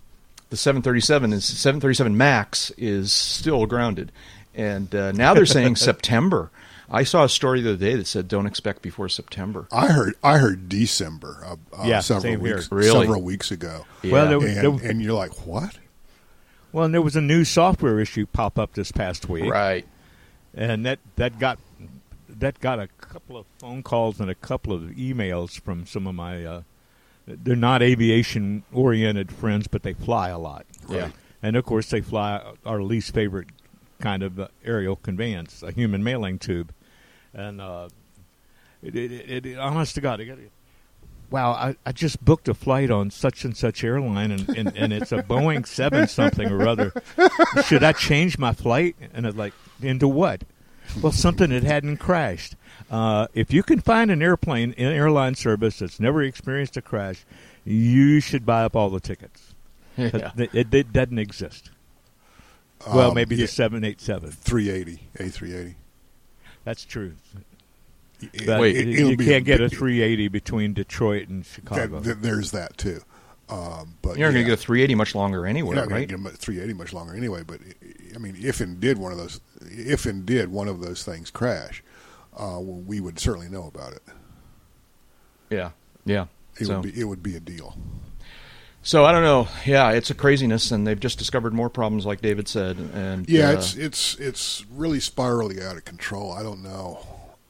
[0.49, 4.11] the 737 is 737 Max is still grounded,
[4.53, 6.49] and uh, now they're saying September.
[6.89, 9.67] I saw a story the other day that said don't expect before September.
[9.71, 12.91] I heard I heard December uh, uh, Yeah, several weeks Really?
[13.05, 13.85] several weeks ago.
[14.03, 15.79] Well, there and, there- and you're like, what?
[16.71, 19.85] Well, and there was a new software issue pop up this past week, right.
[20.53, 21.57] and that that got
[22.27, 26.15] that got a couple of phone calls and a couple of emails from some of
[26.15, 26.43] my.
[26.43, 26.61] Uh,
[27.27, 30.65] they're not aviation oriented friends, but they fly a lot.
[30.89, 31.09] Yeah.
[31.41, 33.47] And of course, they fly our least favorite
[33.99, 36.71] kind of uh, aerial conveyance, a human mailing tube.
[37.35, 37.89] And uh,
[38.81, 40.51] it, it, it, it, honest to God, it, it-
[41.29, 44.93] wow, I, I just booked a flight on such and such airline, and, and, and
[44.93, 46.93] it's a Boeing 7 something or other.
[47.65, 48.95] Should I change my flight?
[49.13, 50.43] And it's like, into what?
[51.01, 52.55] Well, something that hadn't crashed.
[52.91, 57.25] Uh, if you can find an airplane in airline service that's never experienced a crash,
[57.65, 59.55] you should buy up all the tickets.
[59.97, 60.31] Yeah.
[60.37, 61.71] It, it, it doesn't exist.
[62.93, 64.29] Well, Um, maybe yeah, the 787.
[64.31, 65.75] 380, A380.
[66.65, 67.13] That's true.
[68.21, 71.99] It- But Wait, you, it'll you can't get a 380 between Detroit and Chicago.
[71.99, 73.01] that- that- there's that too.
[73.47, 75.75] Um, but You're not going to get a 380 much longer anyway.
[75.75, 76.10] You're not going right?
[76.10, 77.43] to get them 380 much longer anyway.
[77.45, 77.60] But
[78.15, 81.30] I mean, if and did one of those, if and did one of those things
[81.30, 81.84] crash,
[82.34, 84.01] uh, well, we would certainly know about it.
[85.51, 85.71] Yeah.
[86.06, 86.25] Yeah.
[86.60, 87.78] It so, would be it would be a deal.
[88.85, 89.47] So I don't know.
[89.65, 92.77] Yeah, it's a craziness, and they've just discovered more problems, like David said.
[92.77, 96.31] And Yeah, uh, it's it's it's really spiraling out of control.
[96.31, 96.99] I don't know.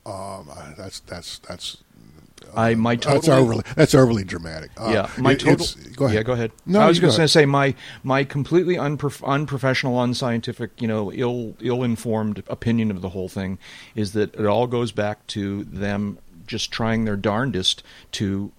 [0.06, 1.78] Um, that's that's that's.
[2.56, 4.72] I my That's overly that's overly dramatic.
[4.78, 5.66] Uh, yeah, my it- total.
[5.96, 6.16] go ahead.
[6.16, 6.52] Yeah, go ahead.
[6.66, 11.56] No, I was going to say my my completely unprof- unprofessional, unscientific, you know, ill
[11.60, 13.58] ill informed opinion of the whole thing
[13.94, 16.18] is that it all goes back to them
[16.48, 18.52] just trying their darndest to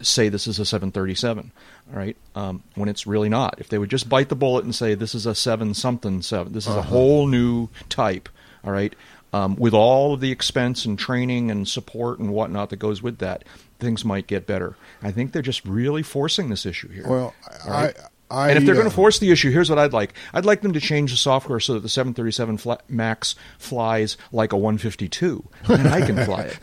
[0.00, 1.52] say this is a 737.
[1.92, 3.56] All right, um, when it's really not.
[3.58, 6.52] If they would just bite the bullet and say this is a seven something seven,
[6.52, 8.28] this is a whole new type.
[8.64, 8.94] All right.
[9.34, 13.18] Um, with all of the expense and training and support and whatnot that goes with
[13.18, 13.44] that,
[13.80, 14.76] things might get better.
[15.02, 17.06] I think they're just really forcing this issue here.
[17.06, 17.34] Well,
[17.66, 17.98] right?
[17.98, 20.14] I, I and if they're uh, going to force the issue, here's what I'd like.
[20.32, 24.52] I'd like them to change the software so that the 737 fla- Max flies like
[24.52, 26.58] a 152, and I can fly it.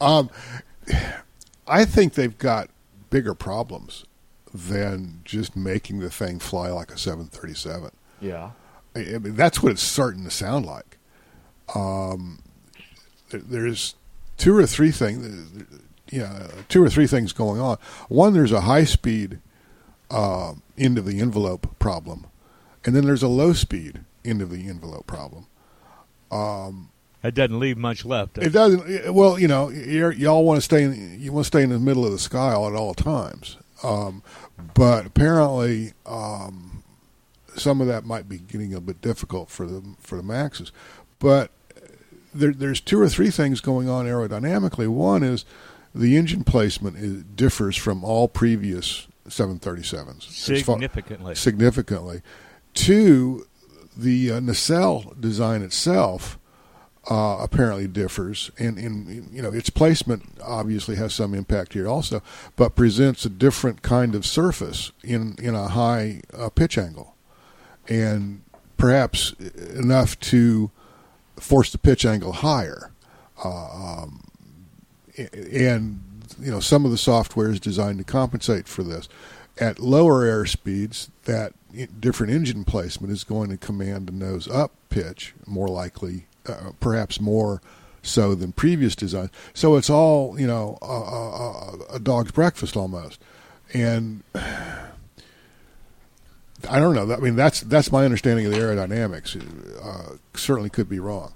[1.66, 2.68] I think they've got
[3.14, 4.04] bigger problems
[4.52, 7.92] than just making the thing fly like a 737.
[8.20, 8.50] Yeah.
[8.96, 10.98] I I mean, that's what it's starting to sound like.
[11.76, 12.40] Um,
[13.30, 13.94] there- there's
[14.36, 15.64] two or three things,
[16.10, 17.78] yeah, two or three things going on.
[18.08, 19.38] One, there's a high speed
[20.10, 22.26] uh, end of the envelope problem,
[22.84, 25.46] and then there's a low speed end of the envelope problem.
[27.24, 28.36] That doesn't leave much left.
[28.36, 29.14] It doesn't.
[29.14, 30.82] Well, you know, you're, y'all want to stay.
[30.82, 33.56] In, you want to stay in the middle of the sky at all times.
[33.82, 34.22] Um,
[34.74, 36.82] but apparently, um,
[37.56, 40.70] some of that might be getting a bit difficult for the for the Maxes.
[41.18, 41.50] But
[42.34, 44.88] there, there's two or three things going on aerodynamically.
[44.88, 45.46] One is
[45.94, 51.34] the engine placement is, differs from all previous 737s As far- significantly.
[51.34, 52.20] significantly.
[52.74, 53.46] Two,
[53.96, 56.38] the uh, nacelle design itself
[57.10, 62.22] uh, apparently differs, and in you know its placement obviously has some impact here also,
[62.56, 67.14] but presents a different kind of surface in in a high uh, pitch angle,
[67.88, 68.42] and
[68.76, 69.32] perhaps
[69.74, 70.70] enough to
[71.36, 72.90] force the pitch angle higher.
[73.42, 74.24] Um,
[75.16, 76.00] and
[76.40, 79.08] you know some of the software is designed to compensate for this.
[79.58, 81.52] At lower air speeds, that
[82.00, 87.20] different engine placement is going to command a nose up pitch more likely, uh, perhaps
[87.20, 87.60] more
[88.02, 89.30] so than previous designs.
[89.54, 93.20] So it's all you know a, a, a dog's breakfast almost,
[93.72, 94.90] and I
[96.80, 97.12] don't know.
[97.12, 99.36] I mean, that's that's my understanding of the aerodynamics.
[99.84, 101.34] Uh, certainly could be wrong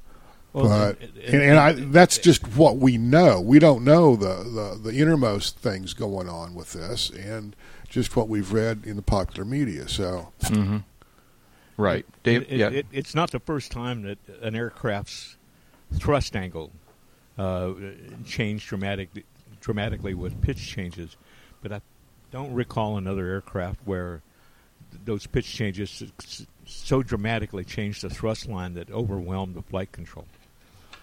[0.54, 3.40] Well, but and- and, and I, that's just what we know.
[3.40, 7.54] We don't know the, the, the innermost things going on with this, and
[7.88, 9.88] just what we've read in the popular media.
[9.88, 10.32] So,
[11.78, 12.04] Right.
[12.24, 12.68] Dave, It- it- yeah.
[12.70, 15.36] it- it's not the first time that an aircraft's
[15.94, 16.72] thrust angle
[17.38, 17.72] uh,
[18.26, 19.08] changed dramatic,
[19.60, 21.16] dramatically with pitch changes,
[21.62, 21.80] but I
[22.32, 24.22] don't recall another aircraft where
[25.04, 26.10] those pitch changes s-
[26.42, 30.26] s- so dramatically changed the thrust line that overwhelmed the flight control.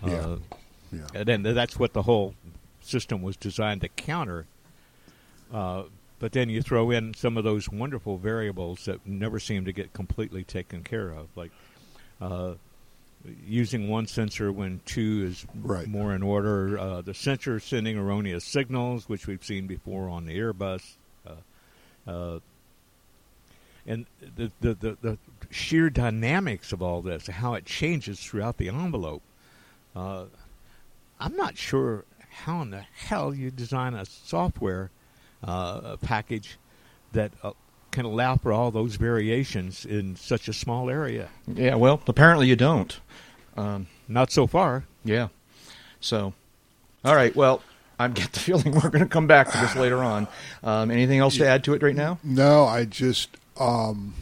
[0.06, 0.14] Yeah.
[0.16, 0.38] Uh,
[0.92, 1.08] yeah.
[1.14, 2.36] and then that's what the whole
[2.82, 4.46] system was designed to counter.
[5.54, 5.84] Uh,
[6.20, 9.94] but then you throw in some of those wonderful variables that never seem to get
[9.94, 11.52] completely taken care of, like
[12.22, 12.54] uh,
[13.46, 15.88] using one sensor when two is Right.
[15.88, 16.78] more in order.
[16.78, 20.96] Uh, the sensor sending erroneous signals, which we've seen before on the Airbus.
[21.26, 22.40] Uh, uh,
[23.88, 25.18] and the, the, the, the
[25.52, 29.22] sheer dynamics of all this, how it changes throughout the envelope.
[29.96, 30.26] Uh,
[31.20, 34.90] I'm not sure how in the hell you design a software
[35.46, 36.58] uh, package
[37.14, 37.52] that uh,
[37.92, 41.30] can allow for all those variations in such a small area.
[41.48, 43.00] yeah, well, apparently you don't.
[43.56, 44.84] Um, Not so far.
[45.06, 45.30] yeah.
[46.02, 46.34] So,
[47.04, 47.34] all right.
[47.36, 47.62] Well,
[47.98, 50.28] I get the feeling we're going to come back to this later on.
[50.64, 52.20] Um, anything else to add to it right now?
[52.24, 54.14] No, I just um,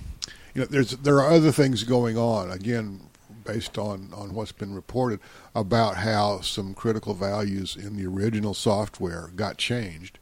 [0.54, 3.02] you know there's there are other things going on again
[3.44, 5.20] based on on what's been reported
[5.56, 10.20] about how some critical values in the original software got changed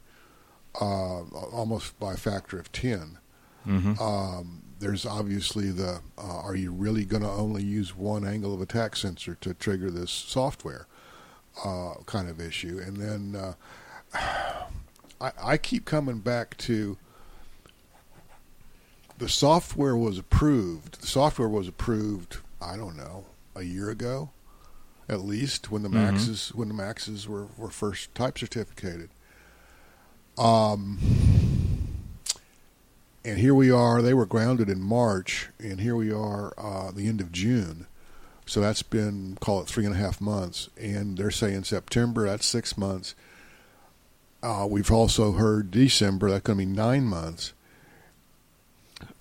[0.80, 1.20] uh,
[1.52, 3.18] almost by a factor of 10
[4.00, 8.60] Um, there's obviously the uh, are you really going to only use one angle of
[8.60, 10.86] attack sensor to trigger this software
[11.64, 13.54] uh, kind of issue, and then uh,
[15.20, 16.98] I, I keep coming back to
[19.18, 21.00] the software was approved.
[21.00, 22.38] The software was approved.
[22.60, 24.30] I don't know a year ago,
[25.08, 29.10] at least when the maxes when the maxes were, were first type certificated.
[30.42, 30.98] Um,
[33.24, 34.02] and here we are.
[34.02, 37.86] They were grounded in March, and here we are, uh, the end of June.
[38.44, 42.26] So that's been call it three and a half months, and they're saying September.
[42.26, 43.14] That's six months.
[44.42, 46.28] Uh, we've also heard December.
[46.30, 47.52] That's going to be nine months.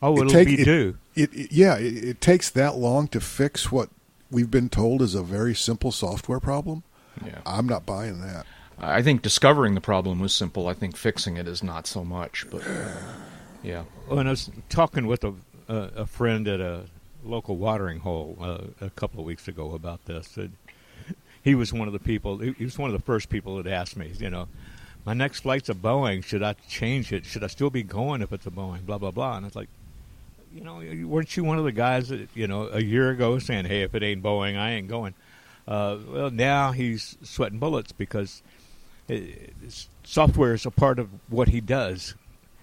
[0.01, 0.97] Oh, It it'll take- be it- due.
[1.13, 3.89] It, it yeah, it, it takes that long to fix what
[4.31, 6.83] we've been told is a very simple software problem.
[7.23, 7.41] Yeah.
[7.45, 8.45] I'm not buying that.
[8.81, 10.67] I think discovering the problem was simple.
[10.67, 12.45] I think fixing it is not so much.
[12.49, 12.63] But
[13.63, 13.83] yeah.
[14.07, 15.33] When I was talking with a,
[15.67, 16.85] a, friend at a
[17.23, 20.53] local watering hole uh, a couple of weeks ago about this, and
[21.43, 22.39] he was one of the people.
[22.39, 24.47] He was one of the first people that asked me, you know,
[25.05, 26.23] my next flight's a Boeing.
[26.23, 27.25] Should I change it?
[27.25, 28.85] Should I still be going if it's a Boeing?
[28.85, 29.37] Blah blah blah.
[29.37, 29.69] And it's like,
[30.53, 33.65] you know, weren't you one of the guys that you know a year ago saying,
[33.65, 35.13] hey, if it ain't Boeing, I ain't going.
[35.67, 38.50] Uh, well, now he's sweating bullets because it,
[39.11, 39.15] Uh,
[40.03, 42.15] software is a part of what he does.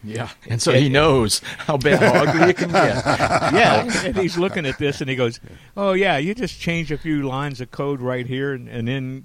[0.05, 0.31] Yeah.
[0.49, 3.05] And so he knows how bad, how ugly it can get.
[3.05, 5.41] yeah, and he's looking at this and he goes,
[5.77, 9.25] "Oh yeah, you just change a few lines of code right here, and, and then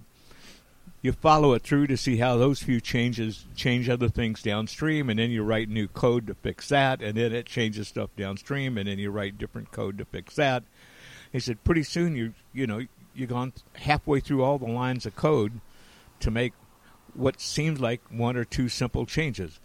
[1.04, 5.20] you follow it through to see how those few changes change other things downstream, and
[5.20, 8.88] then you write new code to fix that, and then it changes stuff downstream, and
[8.88, 10.64] then you write different code to fix that.
[11.32, 12.82] He said, pretty soon you you know
[13.14, 15.62] you've gone halfway through all the lines of code
[16.20, 16.54] to make
[17.16, 19.60] what seems like one or two simple changes.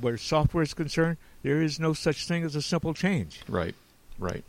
[0.00, 3.42] Where software is concerned, there is no such thing as a simple change.
[3.46, 3.74] Right,
[4.18, 4.42] right.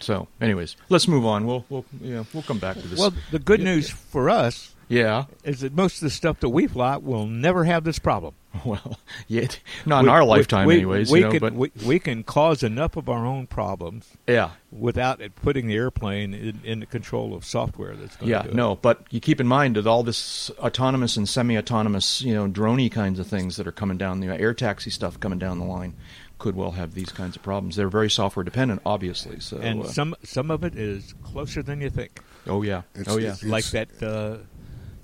[0.00, 1.46] So, anyways, let's move on.
[1.46, 2.98] We'll we'll yeah we'll come back to this.
[2.98, 5.24] Well, the good news for us yeah.
[5.44, 8.34] is that most of the stuff that we fly will never have this problem.
[8.64, 9.48] Well, yeah,
[9.84, 11.10] not in We- our we- lifetime, we, anyways.
[11.10, 14.50] We you know, can but we, we can cause enough of our own problems yeah,
[14.72, 18.48] without it putting the airplane in, in the control of software that's going yeah, to
[18.48, 18.76] do no.
[18.76, 23.18] But you keep in mind that all this autonomous and semi-autonomous, you know, droney kinds
[23.18, 25.94] of things that are coming down the air taxi stuff coming down the line
[26.38, 27.76] could well have these kinds of problems.
[27.76, 29.38] They're very software dependent, obviously.
[29.40, 29.58] So.
[29.58, 32.20] And uh, some some of it is closer than you think.
[32.46, 34.38] oh yeah, It's- oh yeah, it's- like that uh,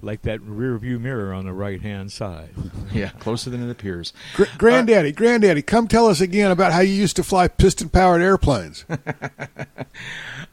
[0.03, 2.51] like that rear view mirror on the right hand side.
[2.93, 4.13] yeah, closer than it appears.
[4.35, 8.85] Gr- granddaddy, granddaddy, come tell us again about how you used to fly piston-powered airplanes.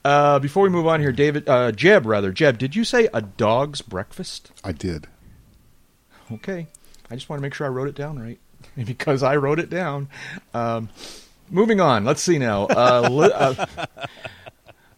[0.06, 3.22] Uh, before we move on here, David, uh, Jeb, rather, Jeb, did you say a
[3.22, 4.50] dog's breakfast?
[4.64, 5.08] I did.
[6.32, 6.68] Okay.
[7.12, 8.40] I just want to make sure I wrote it down right.
[8.86, 10.08] because I wrote it down.
[10.54, 10.90] Um,
[11.50, 12.06] moving on.
[12.06, 12.68] Let's see now.
[12.68, 13.66] Uh, li- uh,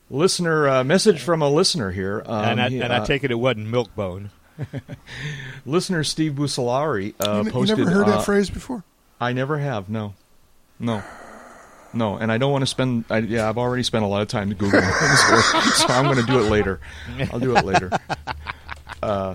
[0.10, 2.22] listener, uh, message from a listener here.
[2.26, 4.30] Um, and I, and uh, I take it it wasn't Milkbone.
[5.66, 8.84] listener Steve Busolari uh, you, n- you never heard uh, that phrase before?
[9.20, 9.90] I never have.
[9.90, 10.16] No,
[10.80, 11.04] no,
[11.94, 12.18] no.
[12.18, 13.06] And I don't want to spend.
[13.10, 16.18] I, yeah, I've already spent a lot of time googling things here, so I'm going
[16.18, 16.80] to do it later.
[17.32, 17.92] I'll do it later.
[19.04, 19.34] Uh,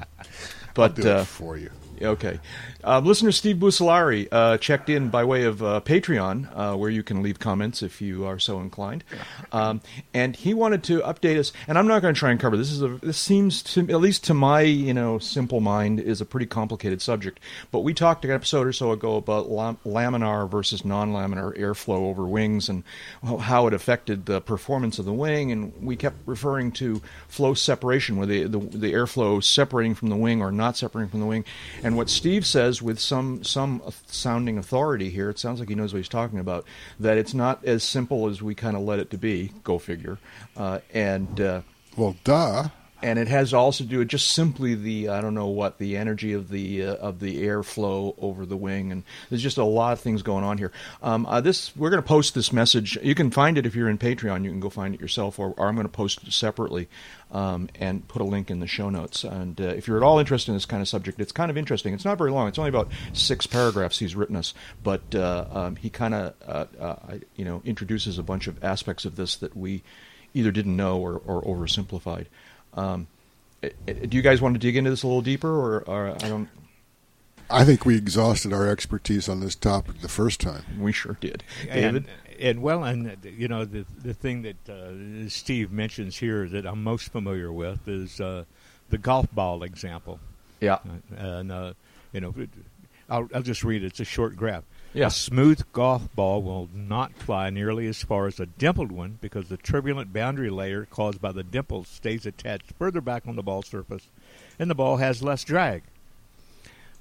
[0.74, 1.70] but Do uh, it for you.
[2.02, 2.40] Okay.
[2.84, 7.02] Um, listener Steve Busolari uh, checked in by way of uh, Patreon, uh, where you
[7.02, 9.02] can leave comments if you are so inclined.
[9.52, 9.80] Um,
[10.14, 11.52] and he wanted to update us.
[11.66, 12.70] And I'm not going to try and cover this.
[12.70, 16.24] Is a, this seems to, at least to my you know simple mind, is a
[16.24, 17.40] pretty complicated subject.
[17.70, 22.24] But we talked an episode or so ago about lam- laminar versus non-laminar airflow over
[22.24, 22.84] wings and
[23.24, 25.50] how- how it affected the performance of the wing.
[25.50, 30.16] And we kept referring to flow separation, where the, the the airflow separating from the
[30.16, 31.44] wing or not separating from the wing.
[31.86, 35.92] And what Steve says with some some sounding authority here, it sounds like he knows
[35.92, 36.64] what he's talking about.
[36.98, 39.52] That it's not as simple as we kind of let it to be.
[39.62, 40.18] Go figure.
[40.56, 41.60] Uh, and uh,
[41.96, 42.70] Well, duh.
[43.02, 45.96] And it has also to do with just simply the I don't know what the
[45.96, 49.92] energy of the uh, of the airflow over the wing, and there's just a lot
[49.92, 50.72] of things going on here.
[51.02, 52.98] Um, uh, this we're going to post this message.
[53.02, 54.44] You can find it if you're in Patreon.
[54.44, 56.88] You can go find it yourself, or, or I'm going to post it separately
[57.30, 59.24] um, and put a link in the show notes.
[59.24, 61.56] And uh, if you're at all interested in this kind of subject, it's kind of
[61.56, 61.92] interesting.
[61.92, 62.48] It's not very long.
[62.48, 66.64] It's only about six paragraphs he's written us, but uh, um, he kind of uh,
[66.80, 69.82] uh, you know introduces a bunch of aspects of this that we
[70.34, 72.26] either didn't know or, or oversimplified.
[72.76, 73.06] Um,
[73.62, 76.10] eh, eh, do you guys want to dig into this a little deeper, or, or
[76.10, 76.48] I don't?
[77.48, 80.64] I think we exhausted our expertise on this topic the first time.
[80.80, 82.06] We sure did, David.
[82.06, 86.48] And, and well, and uh, you know the the thing that uh, Steve mentions here
[86.48, 88.44] that I'm most familiar with is uh,
[88.90, 90.20] the golf ball example.
[90.60, 90.78] yeah,
[91.16, 91.74] And uh,
[92.12, 92.34] you know,
[93.08, 93.86] I'll, I'll just read it.
[93.86, 94.64] It's a short graph.
[94.96, 95.08] Yeah.
[95.08, 99.50] A smooth golf ball will not fly nearly as far as a dimpled one because
[99.50, 103.60] the turbulent boundary layer caused by the dimple stays attached further back on the ball
[103.60, 104.08] surface,
[104.58, 105.82] and the ball has less drag.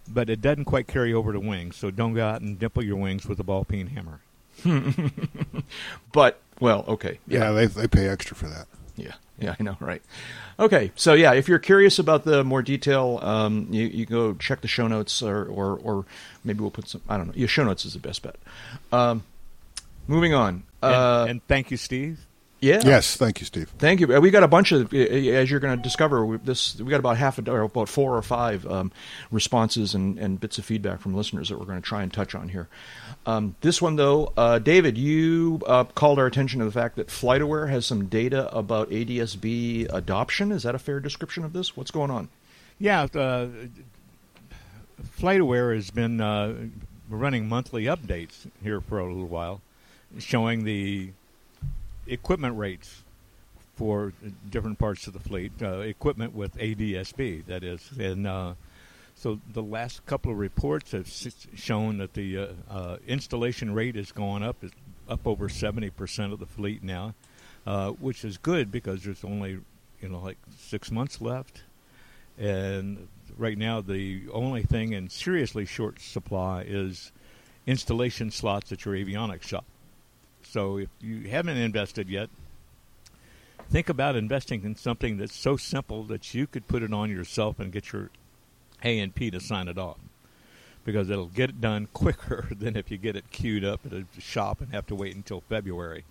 [0.09, 2.97] But it doesn't quite carry over to wings, so don't go out and dimple your
[2.97, 4.19] wings with a ball peen hammer.
[6.11, 8.67] but well, okay, Yeah, they they pay extra for that.
[8.97, 10.01] Yeah, yeah, I know, right?
[10.57, 14.61] Okay, so yeah, if you're curious about the more detail, um, you you go check
[14.61, 16.05] the show notes, or or, or
[16.43, 17.01] maybe we'll put some.
[17.09, 17.33] I don't know.
[17.35, 18.37] Your show notes is the best bet.
[18.91, 19.23] Um,
[20.07, 20.63] moving on.
[20.81, 22.25] And, Uh, and thank you, Steve.
[22.65, 22.81] Yeah.
[22.83, 23.71] Yes, thank you, Steve.
[23.77, 24.07] Thank you.
[24.19, 27.15] We got a bunch of, as you're going to discover, we, this we got about
[27.17, 28.91] half a or about four or five um,
[29.29, 32.33] responses and, and bits of feedback from listeners that we're going to try and touch
[32.33, 32.67] on here.
[33.27, 37.07] Um, this one, though, uh, David, you uh, called our attention to the fact that
[37.07, 40.51] FlightAware has some data about ADSB adoption.
[40.51, 41.77] Is that a fair description of this?
[41.77, 42.29] What's going on?
[42.79, 43.47] Yeah, uh,
[45.19, 46.55] FlightAware has been uh,
[47.09, 49.61] running monthly updates here for a little while,
[50.17, 51.11] showing the
[52.07, 53.03] equipment rates
[53.75, 54.13] for
[54.49, 57.89] different parts of the fleet, uh, equipment with ADSB, that is.
[57.99, 58.53] And uh,
[59.15, 61.11] so the last couple of reports have
[61.55, 64.73] shown that the uh, uh, installation rate has gone up, it's
[65.09, 67.13] up over 70% of the fleet now,
[67.67, 69.59] uh, which is good because there's only,
[70.01, 71.63] you know, like six months left
[72.37, 77.11] and right now the only thing in seriously short supply is
[77.65, 79.65] installation slots at your avionics shop.
[80.55, 82.29] So if you haven't invested yet,
[83.69, 87.59] think about investing in something that's so simple that you could put it on yourself
[87.59, 88.09] and get your
[88.81, 89.97] A and P to sign it off
[90.85, 94.05] because it'll get it done quicker than if you get it queued up at a
[94.17, 96.05] shop and have to wait until February.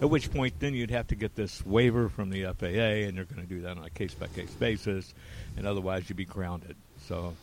[0.00, 3.24] At which point, then you'd have to get this waiver from the FAA, and they're
[3.24, 5.14] going to do that on a case by case basis,
[5.56, 6.76] and otherwise you'd be grounded.
[7.08, 7.34] So,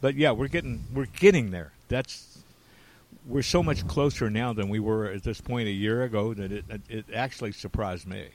[0.00, 1.70] but yeah, we're getting we're getting there.
[1.86, 2.33] That's
[3.26, 6.52] we're so much closer now than we were at this point a year ago that
[6.52, 8.28] it it actually surprised me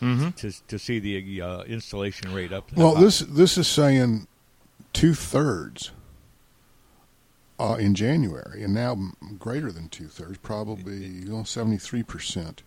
[0.00, 0.30] Mm-hmm.
[0.30, 2.72] to to see the uh, installation rate up.
[2.74, 4.26] Well, this this is saying
[4.92, 5.92] two thirds
[7.60, 8.98] uh, in January, and now
[9.38, 12.64] greater than two thirds, probably seventy three percent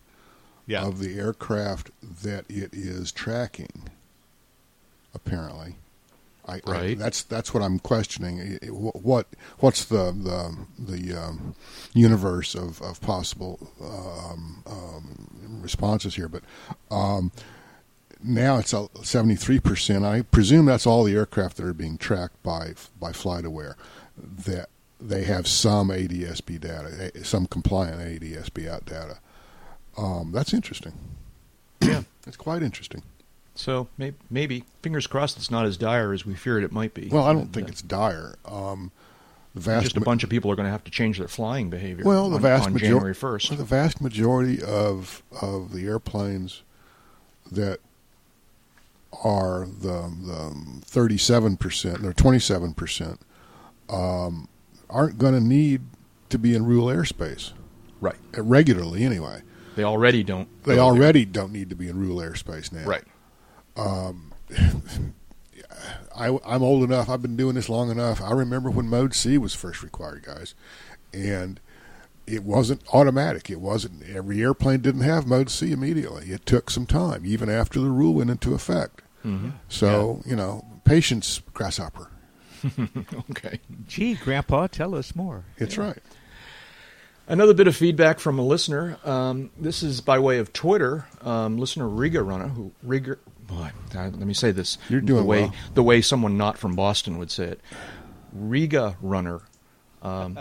[0.86, 1.92] of the aircraft
[2.24, 3.90] that it is tracking.
[5.14, 5.76] Apparently,
[6.48, 6.98] I, I- Right.
[7.00, 8.40] that's that's what I'm questioning.
[8.42, 9.28] I- I- What
[9.60, 11.56] what's the the the um,
[11.94, 15.28] universe of of possible um, um,
[15.62, 16.28] responses here?
[16.30, 16.44] But
[16.92, 17.32] um,
[18.24, 20.06] now it's seventy three percent.
[20.06, 23.76] I presume that's all the aircraft that are being tracked by by FlightAware.
[24.18, 24.70] That
[25.02, 29.18] they have some ADSB data, eh, some compliant ADSB out data.
[29.98, 30.94] Um, that's interesting.
[31.82, 32.04] Yeah.
[32.26, 33.04] It's quite interesting.
[33.56, 37.08] So maybe, maybe fingers crossed it's not as dire as we feared it might be.
[37.12, 38.36] Well, I don't And, think uh, it's dire.
[38.46, 38.92] Um,
[39.54, 41.30] the vast just a ma- bunch of people are going to have to change their
[41.30, 42.04] flying behavior.
[42.06, 43.56] Well, the on, vast on major- January first.
[43.58, 46.62] The vast majority of of the airplanes
[47.52, 47.80] that
[49.24, 53.22] are the the thirty seven percent or twenty seven percent
[53.90, 54.50] um,
[54.90, 55.82] aren't going to need
[56.30, 57.54] to be in rural airspace
[58.02, 58.16] Right.
[58.36, 59.42] regularly anyway.
[59.78, 60.50] They already don't.
[60.64, 60.84] They go there.
[60.84, 62.84] already don't need to be in rural airspace now.
[62.86, 63.04] Right.
[66.16, 67.10] I, I'm old enough.
[67.10, 68.22] I've been doing this long enough.
[68.22, 70.56] I remember when Mode C was first required, guys,
[71.14, 71.60] and
[72.26, 73.50] it wasn't automatic.
[73.50, 76.28] It wasn't every airplane didn't have Mode C immediately.
[76.30, 79.02] It took some time, even after the rule went into effect.
[79.26, 79.50] Mm-hmm.
[79.68, 82.10] So you know, patience, grasshopper.
[83.30, 83.60] Okay.
[83.88, 85.46] Gee, Grandpa, tell us more.
[85.58, 86.00] It's right.
[87.28, 88.98] Another bit of feedback from a listener.
[89.04, 91.06] Um, this is by way of Twitter.
[91.22, 93.18] Um, listener Riga Runner, who Riga.
[93.48, 94.78] Boy, uh, let me say this.
[94.90, 95.54] You're doing the way well.
[95.74, 97.62] the way someone not from Boston would say it.
[98.34, 99.42] Riga Runner,
[100.02, 100.40] um,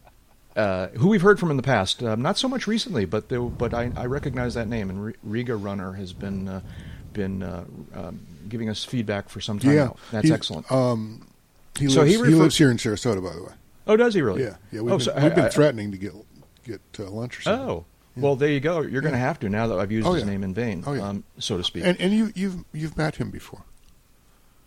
[0.56, 3.40] uh, who we've heard from in the past, um, not so much recently, but there,
[3.42, 6.60] but I, I recognize that name, and R- Riga Runner has been uh,
[7.12, 9.96] been uh, um, giving us feedback for some time yeah, now.
[10.10, 10.70] That's excellent.
[10.70, 11.26] Um,
[11.78, 13.52] he So lives, he he, lives here in Sarasota, by the way.
[13.86, 14.42] oh, does he really?
[14.42, 14.82] Yeah, yeah.
[14.82, 16.12] We've oh, been, so we've I- been I- threatening to get
[16.64, 17.68] get uh, lunch or something.
[17.68, 17.84] Oh,
[18.16, 18.80] well, there you go.
[18.82, 20.30] You're going to have to now that I've used Oh, his yeah.
[20.30, 21.08] name in vain, Oh, yeah.
[21.08, 21.84] um, so to speak.
[21.84, 23.62] And and you you've you've met him before.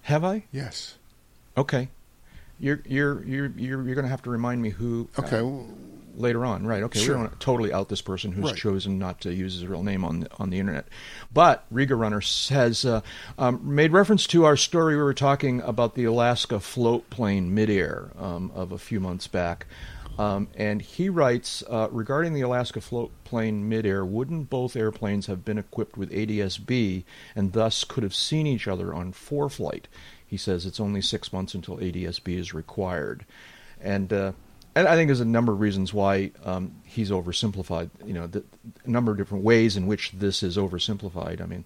[0.03, 0.43] have I?
[0.51, 0.95] Yes.
[1.57, 1.89] Okay.
[2.59, 5.09] You're you're you're you're, you're going to have to remind me who.
[5.17, 5.41] uh, Okay.
[5.41, 5.67] well,
[6.17, 6.81] later on, right?
[6.83, 7.17] Okay, Sure.
[7.17, 8.55] we don't to totally out this person who's Right.
[8.55, 10.87] chosen not to use his real name on the, on the internet.
[11.33, 13.01] But Riga Runner has uh,
[13.37, 18.11] um, made reference to our story we were talking about the Alaska float plane midair
[18.17, 19.65] um, of a few months back.
[20.17, 25.43] Um, and he writes uh, regarding the Alaska float plane midair, wouldn't both airplanes have
[25.43, 27.03] been equipped with ADS-B
[27.35, 29.83] and thus could have seen each other on ForeFlight?
[30.25, 33.25] He says it's only six months until ADS-B is required,
[33.79, 34.31] and uh,
[34.73, 37.89] and I think there's a number of reasons why um, he's oversimplified.
[38.03, 38.43] You know, the,
[38.83, 41.41] a number of different ways in which this is oversimplified.
[41.41, 41.63] I mean,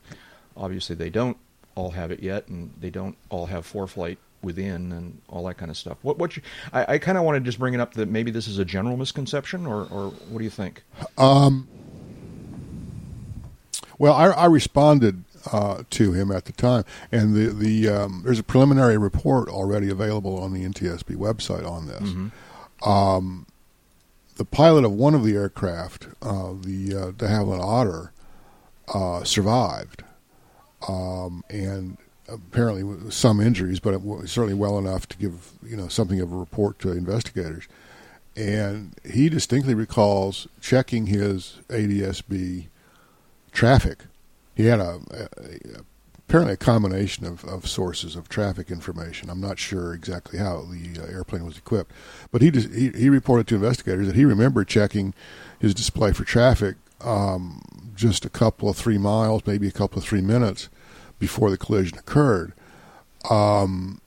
[0.57, 1.37] obviously they don't
[1.75, 5.69] all have it yet, and they don't all have ForeFlight within, and all that kind
[5.71, 5.97] of stuff.
[6.01, 6.41] What what you,
[6.73, 8.65] I, I kind of want to just bring it up that maybe this is a
[8.65, 10.83] general misconception, or or what do you think?
[13.97, 18.39] Well, I, I responded uh, to him at the time, and the the um, there's
[18.39, 22.09] a preliminary report already available on the NTSB website on this.
[22.85, 23.45] Um,
[24.37, 28.13] the pilot of one of the aircraft, uh, the uh, de Havilland Otter,
[28.93, 30.03] uh, survived,
[30.87, 31.97] um, and
[32.31, 36.35] apparently with some injuries, but certainly well enough to give you know something of a
[36.35, 37.67] report to investigators.
[38.35, 42.67] And he distinctly recalls checking his ADSB
[43.51, 44.05] traffic.
[44.55, 45.81] He had a, a, a
[46.27, 49.31] apparently a combination of, of sources of traffic information.
[49.31, 51.91] I'm not sure exactly how the uh, airplane was equipped,
[52.31, 55.13] but he, he he reported to investigators that he remembered checking
[55.59, 57.61] his display for traffic um,
[57.95, 60.69] just a couple of three miles, maybe a couple of three minutes
[61.19, 62.53] before the collision occurred.
[63.29, 64.01] Um,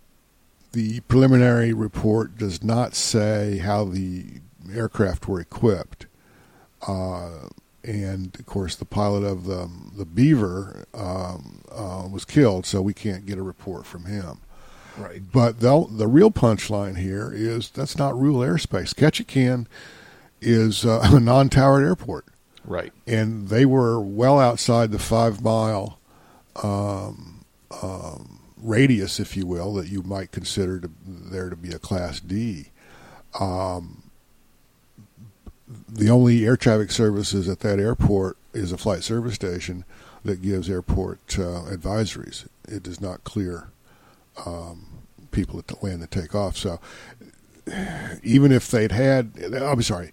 [0.72, 4.40] the preliminary report does not say how the
[4.72, 6.06] aircraft were equipped.
[6.86, 7.48] Uh,
[7.84, 12.94] and of course, the pilot of the the Beaver um, uh, was killed, so we
[12.94, 14.38] can't get a report from him.
[14.96, 15.20] Right.
[15.32, 18.94] But the the real punchline here is that's not rural airspace.
[18.94, 19.66] Ketchikan
[20.40, 22.26] is uh, a non-towered airport,
[22.64, 22.92] Right.
[23.06, 25.98] and they were well outside the five mile
[26.56, 27.44] um,
[27.82, 32.20] um, radius, if you will, that you might consider to, there to be a Class
[32.20, 32.70] D.
[33.38, 34.02] Um,
[35.88, 39.84] the only air traffic services at that airport is a flight service station
[40.24, 42.46] that gives airport uh, advisories.
[42.68, 43.68] It does not clear
[44.46, 44.86] um,
[45.30, 46.56] people that land and take off.
[46.56, 46.78] So
[48.22, 50.12] even if they'd had, I'm sorry,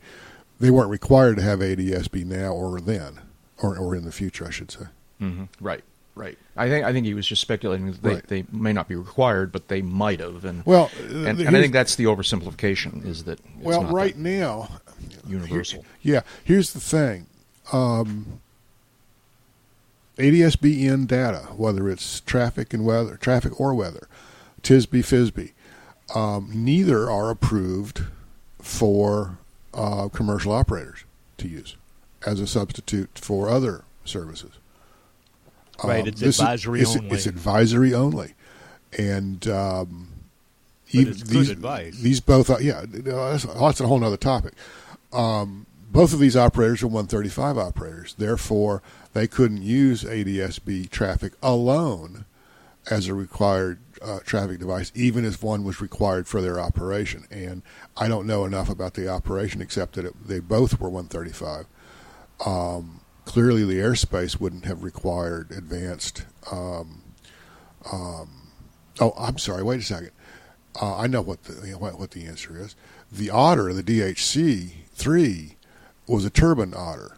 [0.60, 3.20] they weren't required to have ADSB now or then,
[3.62, 4.86] or, or in the future, I should say.
[5.22, 5.46] Mm-hmm.
[5.60, 5.84] Right.
[6.20, 6.38] Right.
[6.58, 8.28] I think I think he was just speculating that they, Right.
[8.28, 10.44] they may not be required, but they might have.
[10.44, 13.94] And Well, and, uh, and I think that's the oversimplification is that it's well, not
[13.94, 14.70] right that now,
[15.26, 15.86] universal.
[16.02, 17.28] Yeah, here's the thing.
[17.72, 18.42] Um,
[20.18, 24.10] ADSB-in data, whether it's traffic and weather, traffic or weather,
[24.62, 25.54] TISB, FISB,
[26.14, 28.04] um, neither are approved
[28.62, 29.38] for
[29.74, 31.06] uh, commercial operators
[31.38, 31.78] to use
[32.26, 34.52] as a substitute for other services.
[35.84, 37.10] Right, Um, it's is- advisory it's, only.
[37.12, 38.34] It's advisory only,
[38.98, 40.10] and um,
[40.92, 41.98] even it's good these, advice.
[42.00, 44.54] These both, are, yeah, that's, that's a whole other topic.
[45.14, 48.16] Um, both of these operators are 135 operators.
[48.18, 48.82] Therefore,
[49.14, 52.26] they couldn't use ADSB traffic alone
[52.90, 57.26] as a required uh, traffic device, even if one was required for their operation.
[57.32, 57.62] And
[57.98, 61.66] I don't know enough about the operation except that it, they both were 135.
[62.46, 66.26] Um, clearly, the airspace wouldn't have required advanced.
[66.52, 67.04] Um,
[67.92, 68.48] um,
[69.00, 69.62] oh, I'm sorry.
[69.62, 70.10] Wait a second.
[70.82, 72.76] Uh, I know what the what, what the answer is.
[73.12, 75.58] The Otter, the DHC three,
[76.08, 77.18] was a turbine Otter,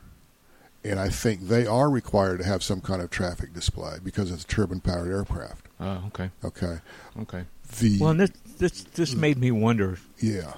[0.83, 4.43] and I think they are required to have some kind of traffic display because it's
[4.43, 5.67] a turbine powered aircraft.
[5.79, 6.29] Oh, okay.
[6.43, 6.79] Okay.
[7.21, 7.45] Okay.
[7.79, 9.97] The Well, and this this this made me wonder.
[10.19, 10.55] yeah.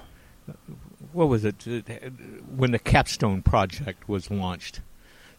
[1.12, 1.80] What was it uh,
[2.56, 4.80] when the Capstone project was launched?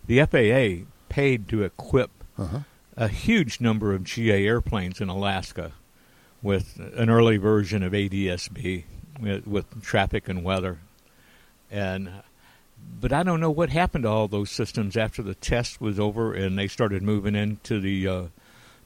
[0.08, 2.60] The FAA paid to equip Uh-huh.
[2.97, 5.72] a huge number of GA airplanes in Alaska
[6.41, 8.84] with an early version of ADSB
[9.20, 10.80] with, with traffic and weather.
[11.72, 12.10] And
[13.01, 16.34] but I don't know what happened to all those systems after the test was over
[16.34, 18.24] and they started moving into the uh,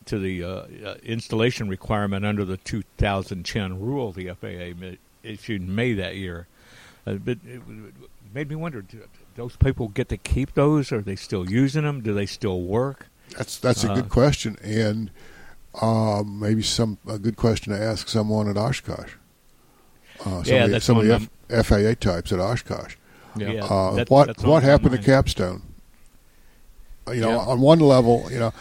[0.06, 5.94] to the uh, uh, installation requirement under the 2010 rule the FAA issued in May
[5.94, 6.48] that year.
[7.06, 7.62] Uh, but it
[8.34, 8.86] made me wonder:
[9.40, 10.92] those people get to keep those?
[10.92, 12.02] Are they still using them?
[12.02, 13.08] Do they still work?
[13.38, 15.12] That's that's a Uh, good question, and
[15.82, 19.14] um, maybe some a good question to ask someone at Oshkosh.
[20.20, 22.96] Uh, some Yeah, of the, that's some of the F, FAA types at Oshkosh.
[23.38, 23.52] Yeah.
[23.52, 23.66] Yeah.
[23.66, 24.98] Uh, that- what what happened to.
[25.02, 25.62] Capstone?
[27.08, 27.38] Uh, You know, Yeah.
[27.52, 28.54] on one level, you know,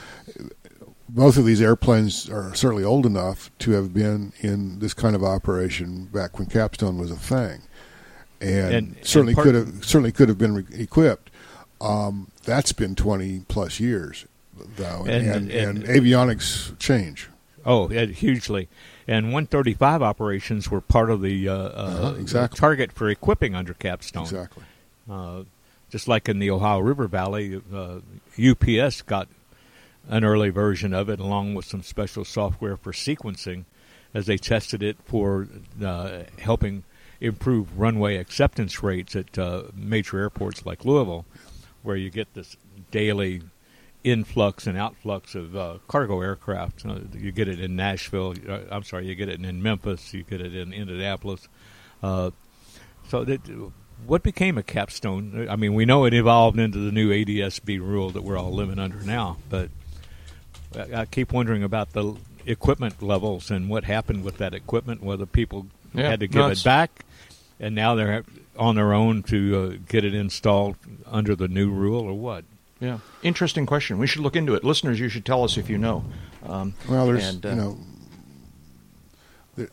[1.09, 5.25] both of these airplanes are certainly old enough to have been in this kind of
[5.25, 7.63] operation back when Capstone was a thing,
[8.41, 11.31] and, And- certainly and part- could have certainly could have been re- equipped.
[11.81, 14.27] Um, that's been twenty plus years,
[14.77, 17.29] though, and, And- avionics change.
[17.67, 18.69] Oh, yeah, hugely.
[19.07, 22.59] And 135 operations were part of the uh, uh, Uh-huh, exactly.
[22.59, 24.23] target for equipping under Capstone.
[24.25, 24.63] Exactly.
[25.11, 25.43] Uh,
[25.91, 27.99] just like in the Ohio River Valley, uh,
[28.39, 29.29] UPS got
[30.09, 33.65] an early version of it along with some special software for sequencing
[34.15, 35.49] as they tested it for
[35.83, 36.85] uh, helping
[37.21, 41.27] improve runway acceptance rates at uh, major airports like Louisville,
[41.83, 42.57] where you get this
[42.91, 43.43] daily
[44.05, 46.87] influx and outflux of uh, cargo aircraft.
[46.87, 48.35] Uh, you get it in Nashville.
[48.49, 50.15] Uh, I'm sorry, you get it in Memphis.
[50.15, 51.49] You get it in Indianapolis.
[52.03, 52.31] Uh,
[53.09, 53.41] so that
[54.07, 55.49] what became a capstone?
[55.49, 58.79] I mean, we know it evolved into the new ADSB rule that we're all living
[58.79, 59.71] under now, but
[60.77, 62.15] I I keep wondering about the
[62.47, 65.03] equipment levels and what happened with that equipment.
[65.03, 67.05] Whether people Yeah, had to give it's- it back,
[67.61, 68.25] and now they're
[68.59, 70.77] on their own to uh, get it installed
[71.07, 72.45] under the new rule, or what?
[72.81, 72.99] Yeah.
[73.23, 73.99] Interesting question.
[73.99, 74.63] We should look into it.
[74.65, 76.05] Listeners, you should tell us if you know.
[76.45, 77.79] Um, Well, there's and, uh, you know,
[79.57, 79.69] there,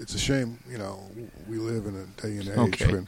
[0.00, 0.58] it's a shame.
[0.70, 1.00] You know,
[1.48, 2.86] we live in a day and age Okay.
[2.92, 3.06] when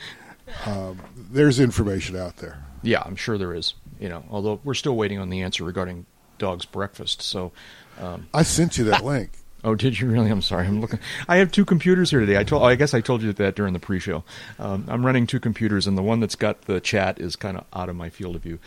[0.67, 0.99] um,
[1.31, 2.63] there's information out there.
[2.83, 3.75] Yeah, I'm sure there is.
[4.01, 6.07] You know, although we're still waiting on the answer regarding
[6.39, 7.21] dog's breakfast.
[7.23, 7.53] So,
[8.01, 9.31] um, I sent you that link.
[9.69, 10.31] Oh, did you really?
[10.31, 10.67] I'm sorry.
[10.67, 10.99] I'm looking.
[11.29, 12.39] I have two computers here today.
[12.39, 12.63] I told.
[12.63, 14.25] I guess I told you that during the pre-show.
[14.59, 17.65] Um, I'm running two computers, and the one that's got the chat is kind of
[17.73, 18.59] out of my field of view.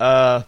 [0.00, 0.42] Uh,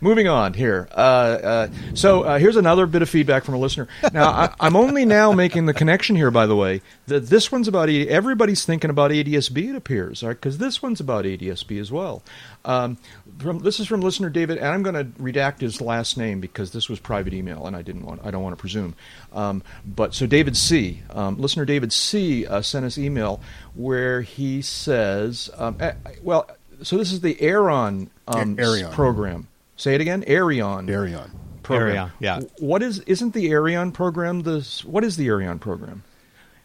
[0.00, 0.88] Moving on here.
[0.92, 3.88] Uh, uh, so uh, here's another bit of feedback from a listener.
[4.12, 6.30] Now I, I'm only now making the connection here.
[6.30, 9.70] By the way, that this one's about A- everybody's thinking about ADSB.
[9.70, 12.22] It appears because this one's about ADSB as well.
[12.64, 12.98] Um,
[13.38, 16.70] from, this is from listener David, and I'm going to redact his last name because
[16.70, 18.94] this was private email, and I didn't want I don't want to presume.
[19.32, 23.40] Um, but so David C, um, listener David C, uh, sent us email
[23.74, 25.92] where he says, um, eh,
[26.22, 26.48] well,
[26.82, 29.48] so this is the Aireon um, A- program.
[29.78, 31.30] Say it again, Aerion Darion.
[31.62, 31.88] program.
[31.96, 32.40] Arion, yeah.
[32.58, 32.98] What is?
[33.00, 34.60] Isn't the Arion program the?
[34.84, 36.02] What is the Arion program?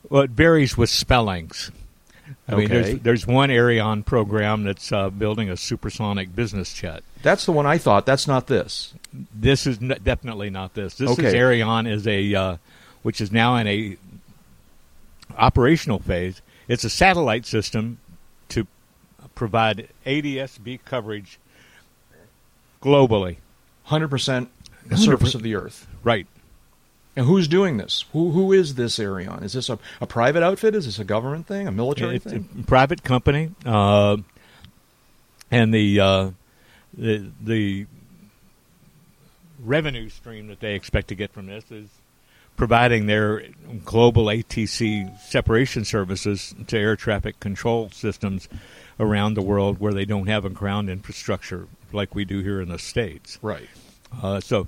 [0.09, 1.71] Well, it varies with spellings.
[2.47, 7.03] I mean, there's, there's one Aerion program that's uh, building a supersonic business jet.
[7.21, 8.05] That's the one I thought.
[8.05, 8.93] That's not this.
[9.33, 10.95] This is n- definitely not this.
[10.95, 11.33] This is Okay.
[11.33, 12.57] Aireon is a, uh,
[13.03, 13.97] which is now in a
[15.37, 16.41] operational phase.
[16.67, 17.99] It's a satellite system
[18.49, 18.67] to
[19.35, 21.39] provide ADSB coverage
[22.83, 23.37] globally.
[23.85, 24.49] Hundred percent
[24.85, 25.87] the surface of the Earth.
[26.03, 26.27] Right.
[27.15, 28.05] And who's doing this?
[28.11, 29.43] Who who is this Aireon?
[29.43, 30.75] Is this a, a private outfit?
[30.75, 31.67] Is this a government thing?
[31.67, 32.63] A military It's a thing?
[32.67, 34.17] private company, uh,
[35.51, 36.31] and the, uh,
[36.97, 37.85] the the
[39.63, 41.87] revenue stream that they expect to get from this is
[42.57, 43.43] providing their
[43.85, 48.49] global ATC separation services to air traffic control systems
[48.99, 52.69] around the world where they don't have a ground infrastructure like we do here in
[52.69, 53.39] the states.
[53.41, 53.69] Right.
[54.21, 54.67] Uh, so,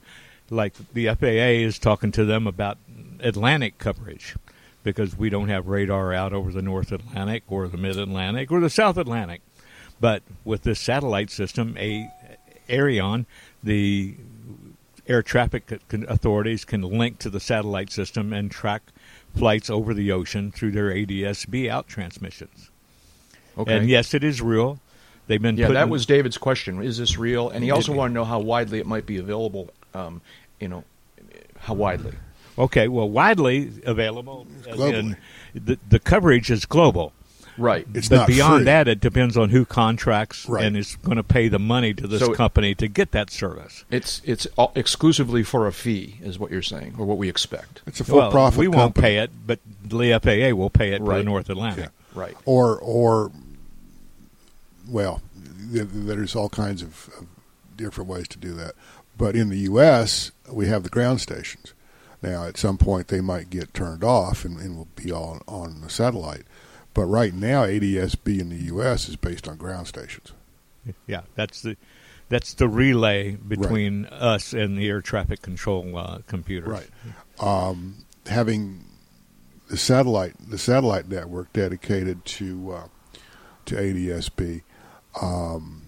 [0.49, 2.77] like the FAA is talking to them about
[3.19, 4.35] Atlantic coverage
[4.83, 8.59] because we don't have radar out over the North Atlantic or the Mid Atlantic or
[8.59, 9.41] the South Atlantic.
[9.99, 12.09] But with this satellite system, a
[12.69, 13.25] Aireon,
[13.63, 14.15] the
[15.07, 18.83] air traffic authorities can link to the satellite system and track
[19.35, 22.71] flights over the ocean through their ADSB out transmissions.
[23.57, 23.77] Okay.
[23.77, 24.79] And yes, it is real.
[25.27, 26.81] They've been yeah, that was David's question.
[26.83, 27.49] Is this real?
[27.49, 29.69] And he also It- wanted to know how widely it might be available.
[29.93, 30.21] Um,
[30.59, 30.83] you know,
[31.59, 32.13] how widely?
[32.57, 34.47] Okay, well, widely available.
[34.67, 34.93] as globally.
[34.93, 35.17] in
[35.55, 37.11] The, the coverage is global.
[37.57, 37.87] Right.
[37.93, 38.65] It's but not beyond free.
[38.65, 40.65] that, it depends on who contracts Right.
[40.65, 43.85] and is going to pay the money to this So- company to get that service.
[43.89, 47.81] It's it's all exclusively for a fee, is what you're saying, or what we expect.
[47.87, 48.59] It's a Well, for-profit.
[48.59, 51.89] we won't pay it, but the FAA will pay it for the North Atlantic.
[52.13, 52.35] Right.
[52.45, 53.31] or or
[54.87, 57.27] well, there's all kinds of, of
[57.75, 58.75] different ways to do that.
[59.17, 61.73] But in the U.S., we have the ground stations.
[62.21, 65.81] Now, at some point, they might get turned off and, and will be all on
[65.81, 66.43] the satellite.
[66.93, 69.09] But right now, ADSB in the U.S.
[69.09, 70.31] is based on ground stations.
[71.07, 71.77] Yeah, that's the
[72.29, 76.69] that's the relay between us and the air traffic control uh, computers.
[76.69, 76.89] Right.
[77.39, 78.85] Um, having
[79.67, 82.87] the satellite the satellite network dedicated to uh,
[83.65, 84.61] to ADSB,
[85.21, 85.83] um,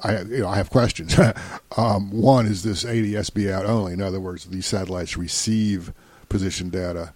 [0.00, 1.16] I you know I have questions.
[1.76, 3.92] um, one is this ADSB out only.
[3.92, 5.92] In other words, these satellites receive
[6.28, 7.14] position data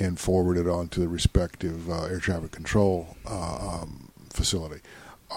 [0.00, 4.80] and forward it on to the respective uh, air traffic control uh, um, facility.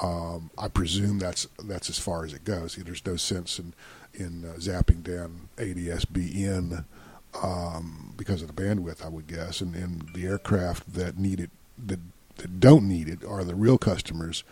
[0.01, 2.75] Um, I presume that's that's as far as it goes.
[2.75, 3.73] There's no sense in
[4.13, 6.85] in uh, zapping down ADSB in
[7.41, 11.51] um, because of the bandwidth, I would guess, and, and the aircraft that need it
[11.77, 11.99] that,
[12.37, 14.43] that don't need it are the real customers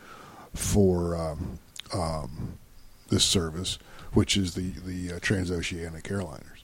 [0.56, 1.60] for um,
[1.94, 2.58] um,
[3.10, 3.78] this service,
[4.14, 6.64] which is the the uh, transoceanic airliners.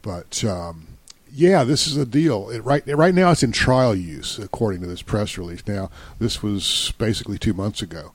[0.00, 0.86] But um,
[1.32, 2.50] yeah, this is a deal.
[2.50, 5.66] It, right right now, it's in trial use, according to this press release.
[5.66, 8.12] Now, this was basically two months ago,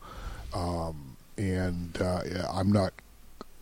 [0.54, 2.22] um, and uh,
[2.52, 2.94] I'm not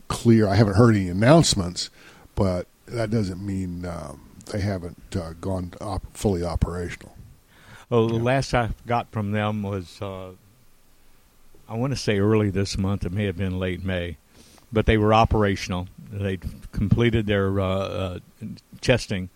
[0.08, 0.48] clear.
[0.48, 1.90] I haven't heard any announcements,
[2.36, 7.16] but that doesn't mean um, they haven't uh, gone op- fully operational.
[7.90, 10.32] Well, the last I got from them was, uh,
[11.68, 13.06] I want to say early this month.
[13.06, 14.18] It may have been late May,
[14.72, 15.88] but they were operational.
[16.12, 16.38] They
[16.72, 18.20] completed their uh, uh,
[18.82, 19.30] testing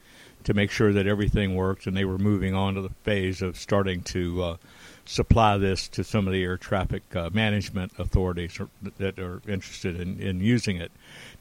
[0.43, 3.57] to make sure that everything worked, and they were moving on to the phase of
[3.57, 4.57] starting to uh,
[5.05, 8.69] supply this to some of the air traffic uh, management authorities or-
[8.99, 10.91] that are interested in, in using it.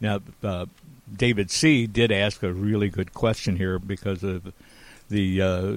[0.00, 0.66] Now, uh,
[1.14, 1.86] David C.
[1.86, 4.52] did ask a really good question here because of
[5.10, 5.74] the uh,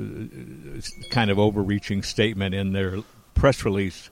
[1.12, 3.00] kind of overreaching statement in their
[3.34, 4.10] press release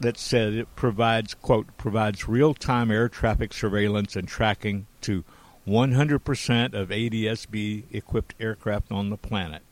[0.00, 5.24] that said it provides quote provides real-time air traffic surveillance and tracking to
[5.66, 9.62] 100% of ADSB equipped aircraft on the planet.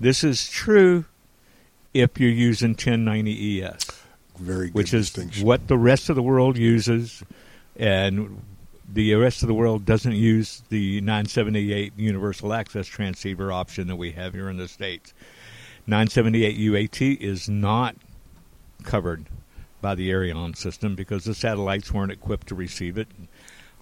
[0.00, 1.04] This is true
[1.92, 3.92] if you're using 1090ES,
[4.38, 7.22] Very good which is what the rest of the world uses
[7.76, 8.40] and
[8.92, 14.12] the rest of the world doesn't use the 978 universal access transceiver option that we
[14.12, 15.14] have here in the states.
[15.86, 17.94] 978 UAT is not
[18.84, 19.26] covered
[19.80, 23.08] by the Aireon system because the satellites weren't equipped to receive it.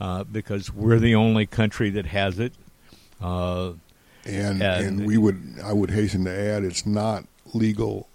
[0.00, 2.52] Uh, because we're the only country that has it.
[3.20, 3.72] Uh,
[4.24, 7.24] and and- and we would I would hasten to add it's not
[7.54, 8.08] legal.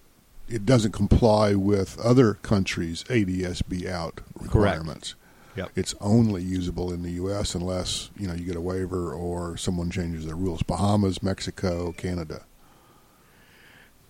[0.50, 5.16] It doesn't comply with other countries' ADSB out requirements.
[5.56, 5.72] Yep.
[5.76, 7.56] It's only usable in the U.S.
[7.56, 10.62] unless you know you get a waiver or someone changes their rules.
[10.64, 12.44] Bahamas, Mexico, Canada.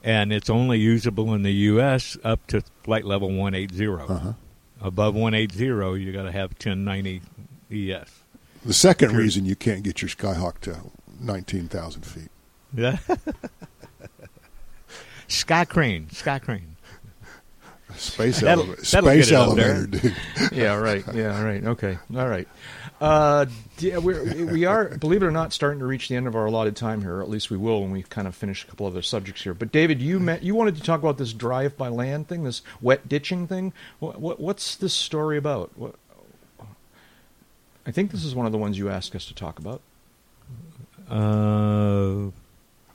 [0.08, 2.18] And it's only usable in the U.S.
[2.24, 3.88] up to flight level 180.
[4.14, 4.34] Uh-huh.
[4.80, 7.22] Above 180, you got to have 1090
[7.72, 8.08] ES.
[8.66, 10.78] The second reason you can't get your Skyhawk to
[11.20, 12.30] 19,000 feet.
[12.74, 12.98] Yeah.
[15.28, 16.76] Sky crane, sky crane.
[17.98, 19.76] Space, That'll- elevator, that'll space get it up there.
[19.76, 20.52] elevator, dude.
[20.54, 21.04] yeah, right.
[21.14, 21.64] Yeah, right.
[21.66, 21.98] Okay.
[22.16, 22.48] All right.
[23.00, 23.46] Uh,
[23.78, 26.46] d- we're, we are, believe it or not, starting to reach the end of our
[26.46, 27.18] allotted time here.
[27.18, 29.54] Or at least we will when we kind of finish a couple other subjects here.
[29.54, 32.62] But David, you met, you wanted to talk about this drive by land thing, this
[32.82, 33.72] wet ditching thing.
[34.00, 35.72] What, what, what's this story about?
[35.78, 35.96] What,
[37.86, 39.82] I think this is one of the ones you asked us to talk about.
[41.10, 42.32] Uh,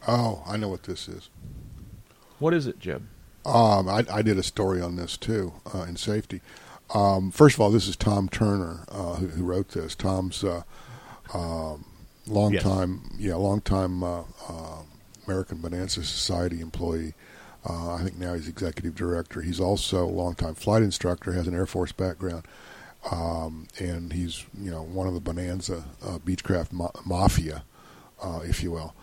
[0.07, 1.29] Oh, I know what this is.
[2.39, 3.07] What is it, Jeb?
[3.45, 6.41] Um, I, I did a story on this too uh, in safety.
[6.95, 9.95] Um, first of all, this is Tom Turner uh, who, who wrote this.
[9.95, 10.63] Tom's uh,
[11.33, 11.85] um,
[12.27, 12.63] long Yes.
[12.63, 14.83] time, yeah, long time uh, uh,
[15.27, 17.15] American Bonanza Society employee.
[17.69, 19.41] Uh, I think now he's executive director.
[19.41, 22.45] He's also a longtime flight instructor, has an Air Force background,
[23.11, 27.63] um, and he's you know one of the Bonanza uh, Beechcraft ma- mafia,
[28.21, 28.95] uh, if you will.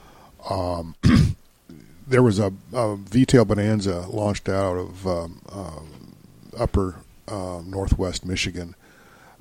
[0.50, 0.96] Um,
[2.08, 6.16] there was a, a VTail Bonanza launched out of um, um,
[6.58, 6.96] upper
[7.30, 8.76] uh, northwest Michigan,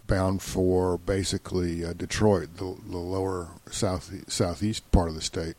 [0.06, 5.56] bound for basically uh, Detroit, the, the lower south southeast part of the state,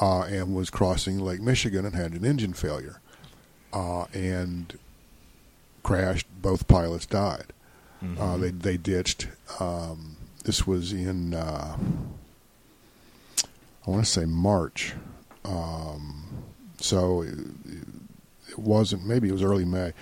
[0.00, 3.00] uh, and was crossing Lake Michigan and had an engine failure,
[3.72, 4.78] uh, and
[5.82, 6.26] crashed.
[6.42, 7.52] Both pilots died.
[8.18, 9.28] Uh, they they ditched.
[9.58, 11.76] Um, this was in uh,
[13.86, 14.94] I want to say March.
[15.44, 16.44] Um,
[16.78, 17.34] so it,
[18.48, 19.06] it wasn't.
[19.06, 19.92] Maybe it was early May,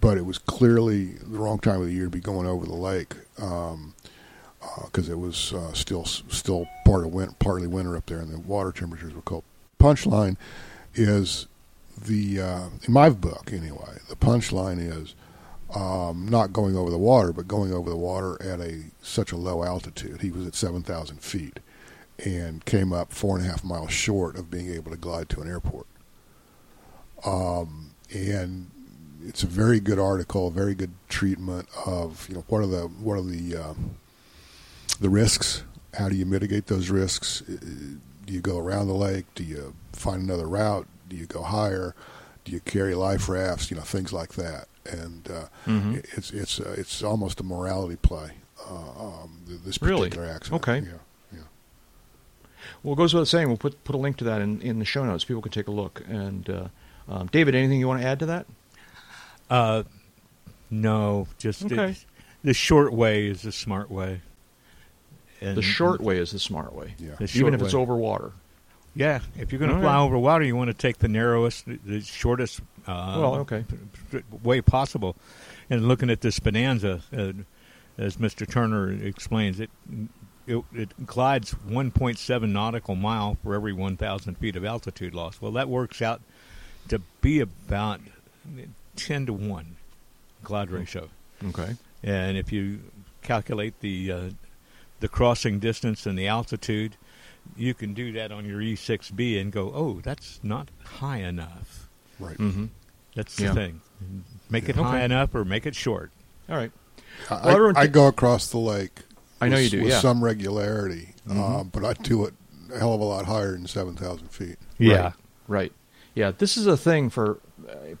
[0.00, 2.74] but it was clearly the wrong time of the year to be going over the
[2.74, 8.32] lake because it was uh, still still part of win- partly winter up there, and
[8.32, 9.44] the water temperatures were cold.
[9.78, 10.36] Punchline
[10.94, 11.46] is
[12.00, 13.98] the uh, in my book anyway.
[14.08, 15.14] The punchline is
[15.74, 19.36] um, not going over the water, but going over the water at a such a
[19.36, 20.20] low altitude.
[20.20, 21.60] He was at seven thousand feet
[22.24, 25.40] and came up four and a half miles short of being able to glide to
[25.40, 25.86] an airport.
[27.24, 28.70] Um, and
[29.28, 32.82] it's a very good article, a very good treatment of you know what are the
[32.82, 33.96] what are the um,
[35.00, 35.62] the risks?
[35.94, 37.42] How do you mitigate those risks?
[37.48, 37.56] Uh,
[38.26, 39.26] Do you go around the lake?
[39.34, 40.86] Do you find another route?
[41.08, 41.94] Do you go higher?
[42.44, 43.70] Do you carry life rafts?
[43.70, 44.68] You know things like that.
[44.84, 46.04] And uh, Mhm.
[46.16, 48.32] it's it's uh, it's almost a morality play.
[48.68, 50.08] Uh, um, th- this Really?
[50.08, 50.62] particular accident.
[50.62, 50.78] Okay.
[50.80, 50.98] Yeah.
[51.32, 51.38] Yeah.
[52.82, 53.48] Well, it goes without saying.
[53.48, 55.24] We'll put put a link to that in, in the show notes.
[55.24, 56.02] People can take a look.
[56.08, 56.68] And uh,
[57.08, 58.46] um, David, anything you want to add to that?
[59.50, 59.82] Uh,
[60.70, 61.74] no, just Okay.
[61.74, 62.06] it's-
[62.42, 64.20] the short way is the smart way.
[65.40, 67.16] And The short way is the smart way, Yeah.
[67.16, 68.32] The even short if it's over water.
[68.94, 70.00] Yeah, if you're going to All fly right.
[70.02, 73.64] over water, you want to take the narrowest, the shortest uh, Well, okay.
[74.10, 75.16] p- p- way possible.
[75.68, 77.32] And looking at this bonanza, uh,
[77.98, 78.48] as Mr.
[78.48, 79.70] Turner explains, it,
[80.46, 85.40] it it glides 1.7 nautical mile for every 1,000 feet of altitude loss.
[85.42, 86.22] Well, that works out
[86.88, 88.00] to be about
[88.96, 89.76] 10 to one
[90.42, 91.08] glide ratio.
[91.48, 91.76] Okay.
[92.02, 92.80] And if you
[93.22, 94.20] calculate the uh,
[95.00, 96.96] the crossing distance and the altitude,
[97.56, 101.88] you can do that on your E6B and go, oh, that's not high enough.
[102.18, 102.38] Right.
[102.38, 102.66] Mm-hmm.
[103.14, 103.48] That's Yeah.
[103.48, 103.80] the thing.
[104.50, 104.82] Make it Okay.
[104.82, 106.10] high enough or make it short.
[106.48, 106.72] All right.
[107.30, 109.00] I, Well, everyone I go across the lake.
[109.40, 110.00] I know with, you do, with yeah.
[110.00, 111.72] some regularity, uh, Mhm.
[111.72, 112.34] but I do it
[112.74, 114.56] a hell of a lot higher than seven thousand feet.
[114.80, 115.12] Right.
[115.46, 115.72] Right.
[116.14, 116.32] Yeah.
[116.36, 117.45] This is a thing for uh,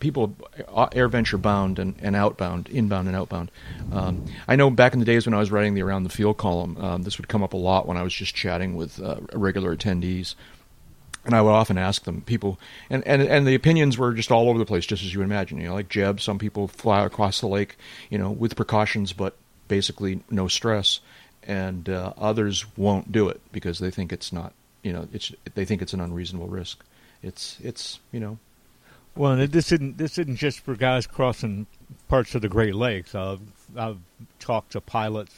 [0.00, 0.36] people
[0.68, 3.50] uh, AirVenture bound and, and outbound, inbound and outbound.
[3.92, 6.36] Um, I know back in the days when I was writing the Around the Field
[6.36, 9.16] column, um, this would come up a lot when I was just chatting with uh,
[9.32, 10.34] regular attendees.
[11.24, 14.48] And I would often ask them, people, and, and, and the opinions were just all
[14.48, 15.58] over the place, just as you would imagine.
[15.58, 17.76] You know, like Jeb, some people fly across the lake,
[18.10, 19.34] you know, with precautions, but
[19.66, 21.00] basically no stress.
[21.42, 24.52] And uh, others won't do it because they think it's not,
[24.84, 26.84] you know, it's they think it's an unreasonable risk.
[27.22, 28.38] It's it's you know,
[29.16, 31.66] Well, this isn't this isn't just for guys crossing
[32.08, 33.14] parts of the Great Lakes.
[33.14, 33.40] I've
[33.76, 33.98] I've
[34.38, 35.34] talked to pilots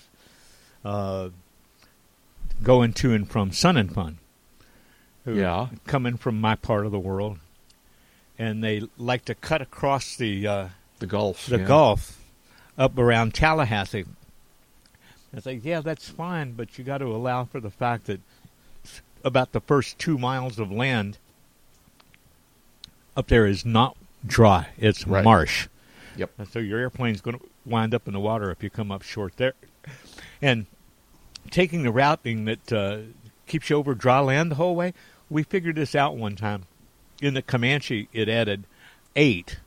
[0.85, 1.29] uh,
[2.63, 4.19] going to and from Sun and Fun,
[5.25, 5.69] who Yeah.
[5.87, 7.39] coming from my part of the world,
[8.39, 10.69] and they like to cut across the uh,
[10.99, 11.47] the Gulf.
[11.47, 11.65] the yeah.
[11.65, 12.19] Gulf
[12.77, 14.07] up around Tallahassee.
[15.33, 18.21] It's like, yeah, that's fine, but you got to allow for the fact that
[19.23, 21.19] about the first two miles of land
[23.19, 25.25] up there is not dry; it's Right.
[25.25, 25.69] marsh.
[26.17, 26.31] Yep.
[26.39, 29.03] And so your airplane's going to wind up in the water if you come up
[29.03, 29.55] short there.
[30.41, 30.67] And
[31.51, 32.99] taking the routing that uh,
[33.47, 34.95] keeps you over dry land the whole way,
[35.29, 36.65] we figured this out one time.
[37.21, 38.65] In the Comanche, it added
[39.17, 39.59] eight,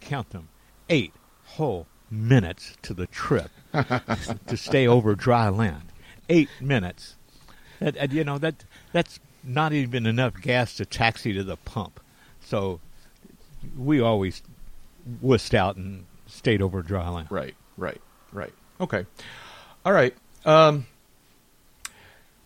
[0.00, 0.48] count them,
[0.88, 1.12] eight
[1.44, 5.92] whole minutes to the trip to stay over dry land.
[6.28, 7.16] eight minutes.
[7.80, 11.98] And, and, you know that that's not even enough gas to taxi to the pump.
[12.40, 12.80] So
[13.76, 14.42] we always
[15.22, 17.28] wussed out and stayed over dry land.
[17.30, 18.00] Right, right,
[18.32, 18.52] right.
[18.80, 19.06] Okay.
[19.84, 20.14] All right.
[20.44, 20.86] Um,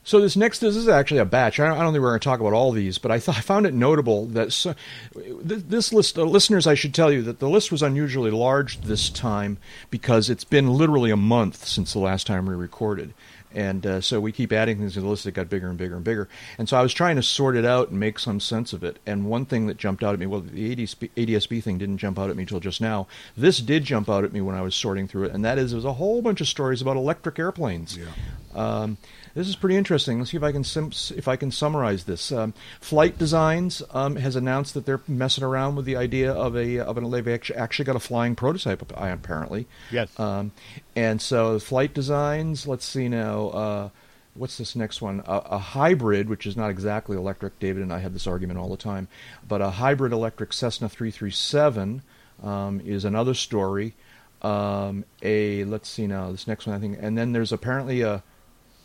[0.06, 1.58] so this next, this is actually a batch.
[1.58, 3.38] I don't, I don't think we're going to talk about all these, but I, th-
[3.38, 4.74] I found it notable that so,
[5.14, 9.08] this list, uh, listeners, I should tell you that the list was unusually large this
[9.08, 9.56] time
[9.90, 13.14] because it's been literally a month since the last time we recorded.
[13.55, 15.94] And uh, so we keep adding things to the list that got bigger and bigger
[15.94, 16.28] and bigger.
[16.59, 18.98] And so I was trying to sort it out and make some sense of it.
[19.07, 22.18] And one thing that jumped out at me, well, the ADSB, ADSB thing didn't jump
[22.18, 23.07] out at me until just now.
[23.36, 25.72] This did jump out at me when I was sorting through it, and that is
[25.72, 27.96] there's a whole bunch of stories about electric airplanes.
[27.96, 28.07] Yeah.
[28.55, 28.98] Um,
[29.35, 30.18] this is pretty interesting.
[30.18, 32.30] Let's see if I can sim- if I can summarize this.
[32.30, 36.78] Um, Flight Designs um, has announced that they're messing around with the idea of a
[36.78, 39.66] of an they've actually, actually got a flying prototype apparently.
[39.91, 40.18] Yes.
[40.18, 40.53] Um,
[40.95, 42.66] and so Flight Designs.
[42.66, 43.49] Let's see now.
[43.49, 43.89] Uh,
[44.35, 45.22] what's this next one?
[45.26, 47.59] A, a, hybrid, which is not exactly electric.
[47.59, 49.09] David and I have this argument all the time,
[49.47, 52.03] but a hybrid electric Cessna 337
[52.43, 53.95] um, is another story.
[54.43, 58.22] Um, a let's see now this next one I think, and then there's apparently a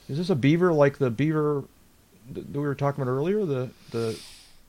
[0.10, 1.64] is this a beaver like the beaver
[2.32, 3.46] that we were talking about earlier?
[3.46, 4.20] The the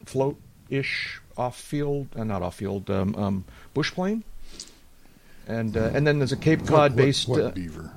[0.05, 0.37] float
[0.69, 4.23] ish off field, uh, not off field, um, um, bush plane.
[5.49, 7.27] And uh, and then there's a Cape Cod based.
[7.27, 7.93] What, what, uh, beaver?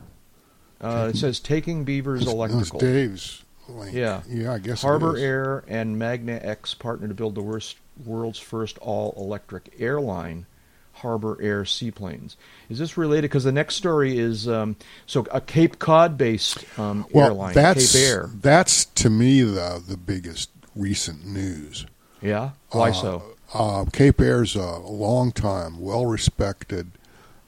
[0.82, 2.80] Uh, it says taking beavers electrical.
[2.80, 3.94] Dave's link.
[3.94, 4.22] Yeah.
[4.28, 5.16] Yeah, I guess Harbor.
[5.18, 10.46] Air and magniX partner to build the worst, world's first all electric airline,
[10.94, 12.38] Harbour Air seaplanes.
[12.70, 13.24] Is this related?
[13.24, 14.76] Because the next story is um,
[15.06, 18.30] so a Cape Cod based um, Well, airline, that's Cape Air.
[18.42, 21.86] that's to me the the biggest recent news.
[22.22, 22.52] Yeah.
[22.72, 23.24] Why Uh, so?
[23.54, 26.92] Uh, Cape Air's a long time, well respected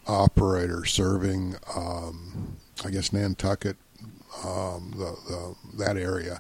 [0.07, 3.75] operator serving, um, I guess, Nantucket,
[4.43, 6.37] um, the, the, that area,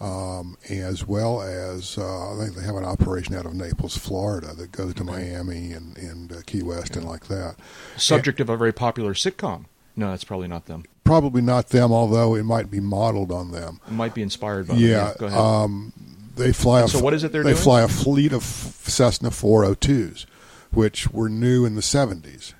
[0.00, 4.54] um, as well as uh, I think they have an operation out of Naples, Florida,
[4.54, 7.56] that goes to Miami and, and uh, Key West and like that.
[7.96, 9.66] Subject of a very popular sitcom.
[9.96, 10.84] No, that's probably not them.
[11.04, 13.80] Probably not them, although it might be modeled on them.
[13.86, 15.16] It might be inspired by Yeah, them.
[15.18, 15.38] Go ahead.
[15.38, 15.92] um,
[16.36, 16.80] they fly.
[16.82, 17.52] A, So what is it they're doing?
[17.54, 17.64] they doing?
[17.64, 20.24] fly a fleet of Cessna 402s,
[20.72, 22.54] which were new in the 70s,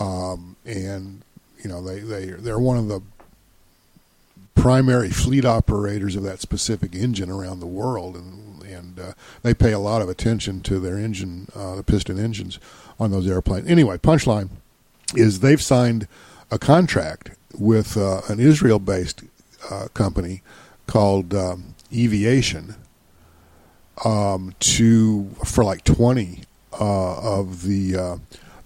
[0.00, 1.22] um, and
[1.62, 3.00] you know they they they're one of the
[4.58, 9.72] primary fleet operators of that specific engine around the world, and and uh, they pay
[9.72, 12.58] a lot of attention to their engine, uh, the piston engines
[12.98, 13.68] on those airplanes.
[13.70, 14.48] Anyway, punchline
[15.14, 16.06] is they've signed
[16.50, 19.22] a contract with uh, an Israel-based
[19.70, 20.42] uh, company
[20.86, 22.74] called um, Eviation
[24.04, 26.42] um, to for like twenty
[26.78, 28.16] uh, of the uh,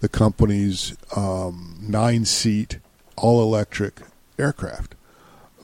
[0.00, 2.78] the company's um, nine-seat
[3.16, 4.00] all-electric
[4.38, 4.96] aircraft.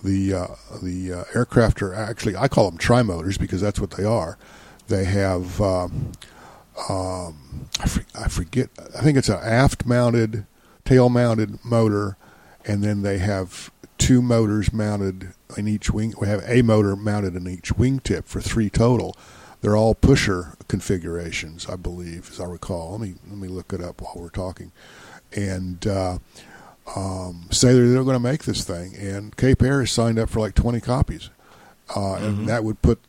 [0.03, 0.47] The uh,
[0.83, 4.39] the uh, aircraft are actually I call them trimotors because that's what they are.
[4.87, 6.13] They have um,
[6.89, 10.47] um, I, for, I forget I think it's an aft-mounted,
[10.85, 12.17] tail-mounted motor,
[12.65, 16.15] and then they have two motors mounted in each wing.
[16.21, 19.17] We have a motor mounted in each wingtip for three total.
[19.61, 22.93] They're all pusher configurations, I believe, as I recall.
[22.93, 24.71] Let me let me look it up while we're talking,
[25.33, 26.19] and uh,
[26.97, 28.95] um, say they're, they're going to make this thing.
[28.97, 31.31] And Cape Air has signed up for like twenty copies,
[31.95, 33.01] uh, and that would put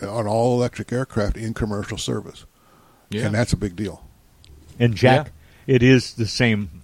[0.00, 2.44] an all electric aircraft in commercial service,
[3.10, 3.26] yeah.
[3.26, 4.04] and that's a big deal.
[4.78, 5.32] And Jack,
[5.66, 6.82] it is the same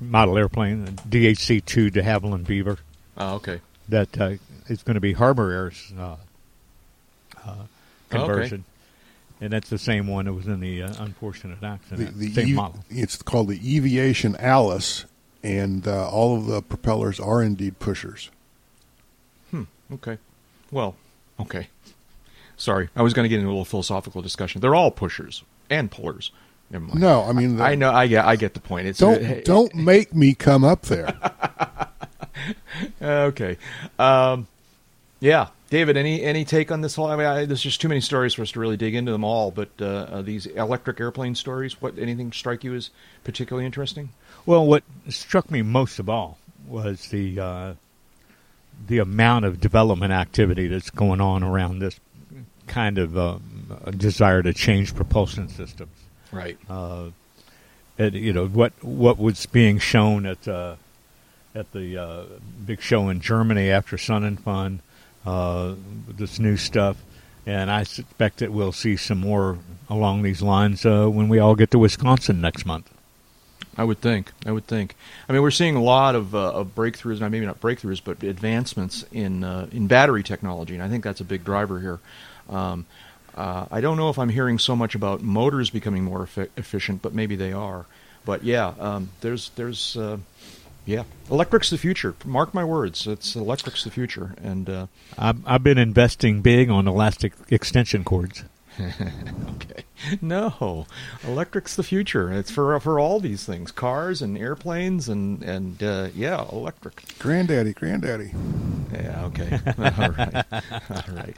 [0.00, 2.78] model airplane, the DHC-2 de Havilland Beaver,
[3.16, 3.60] oh, okay.
[3.88, 4.34] that uh,
[4.68, 6.16] is going to be Harbour Air's uh,
[7.44, 7.54] uh,
[8.10, 8.64] conversion.
[9.38, 12.16] And that's the same one that was in the uh, unfortunate accident.
[12.16, 12.84] the, the same Ev- model.
[12.88, 15.04] It's called the Eviation Alice,
[15.46, 18.30] and uh, all of the propellers are indeed pushers.
[19.52, 19.62] Hmm.
[19.92, 20.18] Okay.
[20.72, 20.96] Well,
[21.38, 21.68] okay.
[22.56, 24.60] Sorry, I was going to get into a little philosophical discussion.
[24.60, 26.32] They're all pushers and pullers.
[26.70, 27.00] Never mind.
[27.00, 27.92] No, I mean, the- I know.
[27.92, 28.24] I get.
[28.24, 28.88] I get the point.
[28.88, 31.14] It's Don't uh, don't make me come up there.
[33.00, 33.56] Okay.
[33.98, 34.46] Um,
[35.20, 35.96] yeah, David.
[35.96, 37.06] Any any take on this whole?
[37.06, 39.24] I mean, I, there's just too many stories for us to really dig into them
[39.24, 39.50] all.
[39.50, 41.80] But uh, these electric airplane stories.
[41.80, 42.90] What anything strike you as
[43.24, 44.10] particularly interesting?
[44.46, 46.38] Well, what struck me most of all
[46.68, 47.74] was the uh,
[48.86, 51.98] the amount of development activity that's going on around this
[52.66, 53.38] kind of uh,
[53.96, 55.96] desire to change propulsion systems.
[56.32, 56.58] Right.
[56.68, 57.10] Uh,
[57.98, 60.76] and, you know what what was being shown at uh,
[61.54, 62.24] at the uh,
[62.64, 64.80] big show in Germany after Sun and Fun,
[65.24, 65.74] uh,
[66.08, 67.02] this new stuff,
[67.46, 71.54] and I suspect that we'll see some more along these lines uh, when we all
[71.54, 72.92] get to Wisconsin next month.
[73.78, 74.32] I would think.
[74.46, 74.94] I would think.
[75.28, 79.04] I mean, we're seeing a lot of, uh, of breakthroughs, maybe not breakthroughs, but advancements
[79.12, 81.98] in uh, in battery technology, and I think that's a big driver here.
[82.48, 82.86] Um,
[83.36, 87.02] uh, I don't know if I'm hearing so much about motors becoming more effi- efficient,
[87.02, 87.84] but maybe they are.
[88.24, 90.18] But yeah, um, there's there's uh,
[90.86, 92.14] yeah, electric's the future.
[92.24, 94.86] Mark my words, it's electric's the future, and uh,
[95.18, 98.44] I've, I've been investing big on elastic extension cords.
[99.56, 99.84] okay.
[100.20, 100.86] No,
[101.24, 102.32] electric's the future.
[102.32, 107.02] It's for for all these things: cars and airplanes and and uh, yeah, electric.
[107.18, 108.32] Granddaddy, granddaddy.
[108.92, 109.24] Yeah.
[109.26, 109.58] Okay.
[109.78, 110.44] all right.
[110.90, 111.36] All right.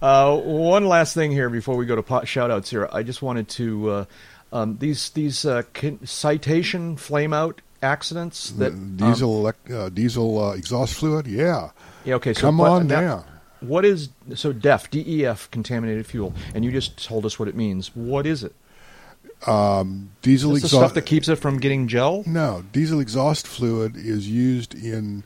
[0.00, 2.88] Uh, one last thing here before we go to pot shout outs here.
[2.92, 4.04] I just wanted to uh,
[4.52, 10.52] um, these these uh, con- citation flame out accidents that diesel elec- uh, diesel uh,
[10.52, 11.26] exhaust fluid.
[11.26, 11.70] Yeah.
[12.04, 12.32] Yeah, okay.
[12.32, 13.24] So Come on down.
[13.60, 16.32] What is so DEF DEF contaminated fuel?
[16.54, 17.94] And you just told us what it means.
[17.94, 18.54] What is it?
[19.46, 20.72] Diesel Is the exhaust.
[20.72, 22.24] stuff that keeps it from getting gel?
[22.26, 25.24] No, diesel exhaust fluid is used in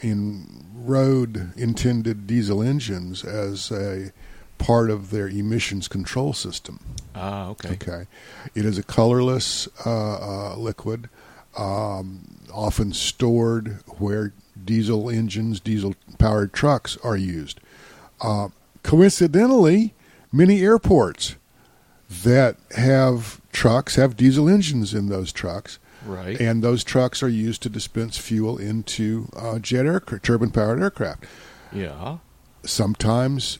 [0.00, 4.12] in road intended diesel engines as a
[4.58, 6.78] part of their emissions control system.
[7.14, 7.70] Ah, okay.
[7.70, 8.06] Okay,
[8.54, 11.08] it is a colorless uh, uh, liquid,
[11.56, 14.32] um, often stored where
[14.64, 17.60] diesel engines, diesel powered trucks are used.
[18.24, 18.48] Uh,
[18.82, 19.92] coincidentally,
[20.32, 21.36] many airports
[22.22, 25.78] that have trucks have diesel engines in those trucks.
[26.06, 26.40] Right.
[26.40, 31.24] And those trucks are used to dispense fuel into uh, jet aircraft, turbine powered aircraft.
[31.72, 32.18] Yeah.
[32.62, 33.58] Sometimes,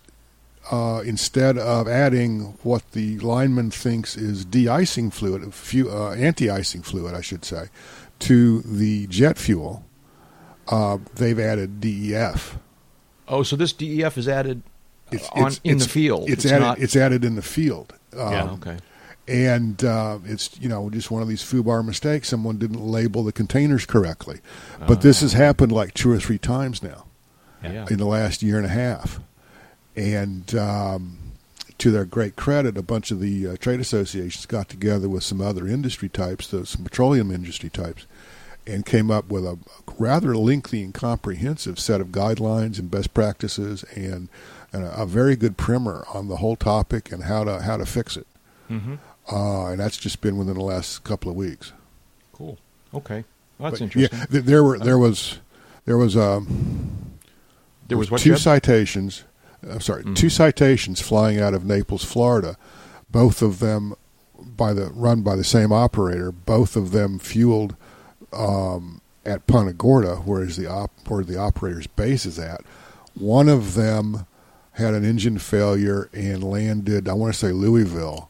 [0.70, 7.14] uh, instead of adding what the lineman thinks is de-icing fluid, fu- uh, anti-icing fluid,
[7.14, 7.68] I should say,
[8.20, 9.84] to the jet fuel,
[10.68, 12.58] uh, they've added DEF.
[13.28, 14.62] Oh, so this DEF is added
[15.10, 16.28] It's, on it's- in it's- the field.
[16.28, 16.60] It's, added.
[16.60, 16.78] not.
[16.78, 17.92] It's added in the field.
[18.16, 18.50] Um, yeah.
[18.52, 18.76] Okay.
[19.26, 22.28] and uh, it's you know just one of these foobar mistakes.
[22.28, 24.40] Someone didn't label the containers correctly,
[24.86, 27.06] but this has happened like two or three times now
[27.62, 27.86] Yeah.
[27.90, 29.20] in the last year and a half.
[29.96, 31.18] And um,
[31.78, 35.40] to their great credit, a bunch of the uh, trade associations got together with some
[35.40, 38.06] other industry types, those some petroleum industry types,
[38.66, 39.58] and came up with a
[39.98, 44.28] rather lengthy and comprehensive set of guidelines and best practices and,
[44.72, 47.84] and a, a very good primer on the whole topic and how to how to
[47.86, 48.26] fix it.
[48.70, 48.94] Mm-hmm.
[49.30, 51.72] Uh, and that's just been within the last couple of weeks.
[52.32, 52.58] Cool.
[52.92, 53.24] Okay.
[53.58, 54.18] Well, that's But, interesting.
[54.18, 55.38] Yeah, th- there were there was
[55.84, 57.18] there was um,
[57.88, 59.24] there was what two citations.
[59.62, 60.16] I'm sorry, Mhm.
[60.16, 62.56] two citations flying out of Naples, Florida.
[63.10, 63.94] Both of them
[64.38, 66.32] by the run by the same operator.
[66.32, 67.76] Both of them fueled
[68.34, 72.62] um, at Punta Gorda, whereas the op where the operator's base is at.
[73.14, 74.26] One of them
[74.72, 77.08] had an engine failure and landed.
[77.08, 78.28] I want to say Louisville.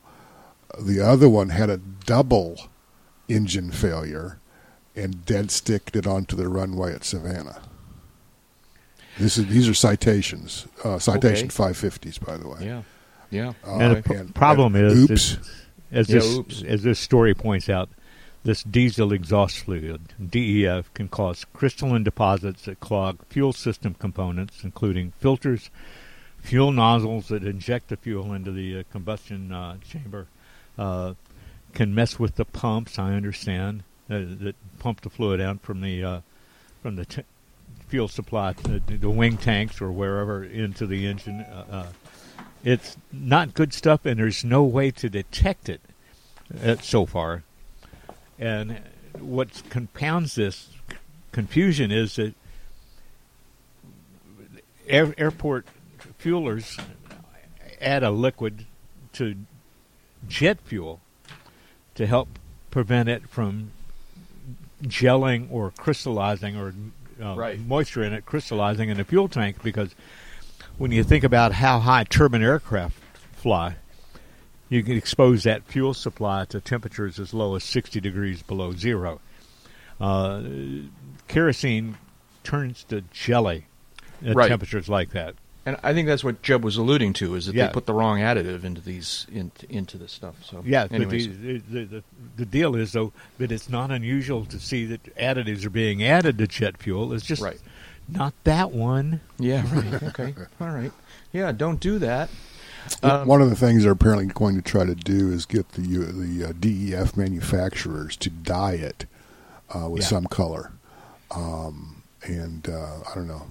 [0.79, 2.57] The other one had a double
[3.29, 4.39] engine failure
[4.95, 7.63] and dead sticked it onto the runway at Savannah.
[9.19, 11.55] This is these are citations, uh, citation Okay.
[11.73, 12.59] 550s, by the way.
[12.63, 12.83] Yeah.
[13.31, 13.53] Yeah.
[13.67, 14.25] Uh, And the Okay.
[14.25, 15.11] pr- problem is, oops.
[15.13, 15.39] is-
[15.93, 16.63] as Yeah, this oops.
[16.63, 17.89] as this story points out,
[18.45, 25.13] this diesel exhaust fluid (DEF) can cause crystalline deposits that clog fuel system components, including
[25.19, 25.71] filters,
[26.41, 30.27] fuel nozzles that inject the fuel into the uh, combustion uh, chamber.
[30.79, 31.15] Uh,
[31.73, 32.99] can mess with the pumps.
[32.99, 36.21] I understand uh, that pump the fluid out from the uh,
[36.83, 37.25] from the t-
[37.89, 41.41] fuel supply, the, the wing tanks or wherever into the engine.
[41.41, 41.93] Uh,
[42.63, 45.81] it's not good stuff, and there's no way to detect it
[46.83, 47.43] so far.
[48.39, 48.81] And
[49.19, 50.71] what compounds this
[51.33, 52.35] confusion is that
[54.89, 55.67] air, airport
[56.21, 56.83] fuelers
[57.81, 58.67] add a liquid
[59.15, 59.37] to
[60.29, 61.01] jet fuel
[61.95, 62.39] to help
[62.71, 63.71] prevent it from
[64.83, 66.75] gelling or crystallizing or
[67.23, 67.61] uh, Right.
[67.61, 69.95] moisture in it crystallizing in the fuel tank because
[70.77, 72.97] when you think about how high turbine aircraft
[73.33, 73.77] fly,
[74.75, 79.21] you can expose that fuel supply to temperatures as low as 60 degrees below zero.
[80.01, 80.43] Uh,
[81.29, 81.97] kerosene
[82.43, 83.67] turns to jelly
[84.25, 84.49] at Right.
[84.49, 85.35] temperatures like that.
[85.67, 87.69] And I think that's what Jeb was alluding to is that Yeah.
[87.69, 90.35] they put the wrong additive into these into, into this stuff.
[90.45, 91.27] So Yeah, anyways.
[91.39, 92.03] the, the, the,
[92.37, 96.37] the deal is, though, that it's not unusual to see that additives are being added
[96.39, 97.15] to jet fuel.
[97.15, 97.59] It's just Right.
[98.09, 99.21] not that one.
[99.39, 99.65] yeah.
[99.75, 100.03] Right.
[100.03, 100.35] Okay.
[100.61, 100.93] All right.
[101.33, 101.51] Yeah.
[101.53, 102.29] Don't do that.
[103.03, 105.83] Um, One of the things they're apparently going to try to do is get the
[105.83, 109.07] uh, the uh, DEF manufacturers to dye it
[109.75, 110.09] uh, with Yeah.
[110.09, 110.73] some color,
[111.31, 113.43] um, and uh, I don't know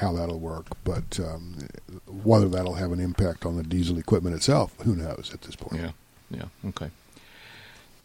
[0.00, 1.68] how that'll work, but um,
[2.06, 5.80] whether that'll have an impact on the diesel equipment itself, who knows at this point.
[5.82, 5.90] Yeah.
[6.30, 6.68] Yeah.
[6.70, 6.90] Okay.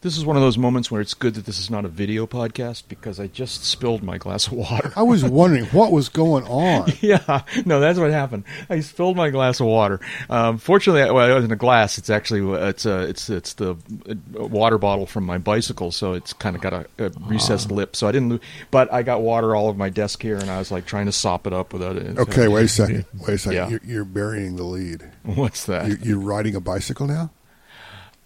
[0.01, 2.25] This is one of those moments where it's good that this is not a video
[2.25, 4.93] podcast because I just spilled my glass of water.
[4.95, 6.93] I was wondering what was going on.
[7.01, 8.45] yeah, no, that's what happened.
[8.69, 9.99] I spilled my glass of water.
[10.29, 11.97] Um, fortunately, well, it wasn't a glass.
[11.97, 13.75] It's actually it's a, it's it's the
[14.09, 17.97] uh, water bottle from my bicycle, so it's kind of got a, a recessed lip.
[17.97, 18.41] So I didn't, lose,
[18.71, 21.11] but I got water all over my desk here, and I was like trying to
[21.11, 22.17] sop it up without it.
[22.17, 23.03] Okay, wait a second.
[23.19, 23.57] Wait a second.
[23.57, 23.67] Yeah.
[23.67, 25.11] You're, you're burying the lead.
[25.23, 25.89] What's that?
[25.89, 27.31] You, you're riding a bicycle now?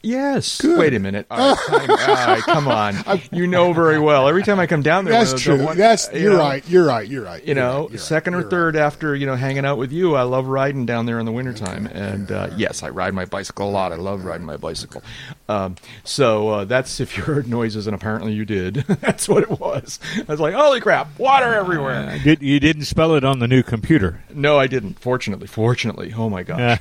[0.04, 0.60] Yes.
[0.60, 0.78] Good.
[0.78, 1.26] Wait a minute.
[1.32, 2.96] All right, time- all right, come on.
[3.32, 4.28] You know very well.
[4.28, 5.66] Every time I come down there, That's the- the true.
[5.66, 6.64] one- That's you you're know, right.
[6.70, 7.08] You're right.
[7.08, 7.44] You're right.
[7.44, 8.82] You know, right, second right, or third right.
[8.84, 11.88] after you know hanging out with you, I love riding down there in the wintertime.
[11.88, 13.92] And uh, yes, I ride my bicycle a lot.
[13.94, 15.02] I love riding my bicycle.
[15.48, 18.76] Um, so uh, that's if you heard noises, and apparently you did.
[19.02, 20.00] that's what it was.
[20.18, 22.10] I was like, holy crap, water everywhere.
[22.10, 24.22] Uh, did, you didn't spell it on the new computer.
[24.34, 25.00] No, I didn't.
[25.00, 26.14] Fortunately, fortunately.
[26.16, 26.80] Oh my gosh.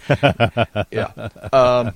[0.91, 1.29] yeah.
[1.53, 1.93] Um,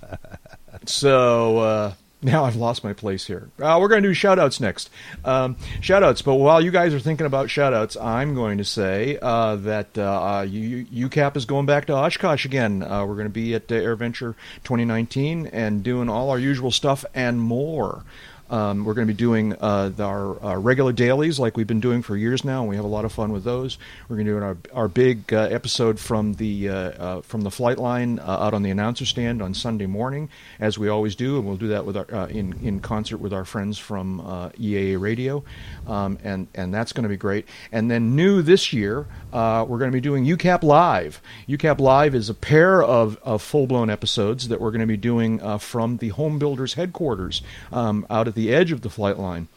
[0.89, 3.51] so uh, now I've lost my place here.
[3.61, 4.91] Uh, we're going to do shout outs next.
[5.25, 6.23] Um, shout outs.
[6.23, 9.97] But while you guys are thinking about shout outs, I'm going to say uh, that
[9.99, 12.83] uh, uh, UCAP is going back to Oshkosh again.
[12.83, 14.35] Uh, we're going to be at uh, AirVenture
[14.65, 18.03] 2019 and doing all our usual stuff and more.
[18.49, 22.03] Um, we're going to be doing uh, our, our regular dailies like we've been doing
[22.03, 23.77] for years now, and we have a lot of fun with those.
[24.09, 27.51] We're going to do our, our big uh, episode from the uh, uh, from the
[27.51, 30.29] flight line uh, out on the announcer stand on Sunday morning,
[30.61, 33.33] as we always do, and we'll do that with our uh, in in concert with
[33.33, 34.21] our friends from
[34.59, 35.43] EAA Radio,
[35.89, 37.47] um, and and that's going to be great.
[37.73, 41.21] And then new this year, we're going to be doing UCAP Live.
[41.49, 44.97] UCAP Live is a pair of, of full blown episodes that we're going to be
[44.97, 47.43] doing from the Home Builders headquarters
[47.73, 49.49] um, out at the edge of the flight line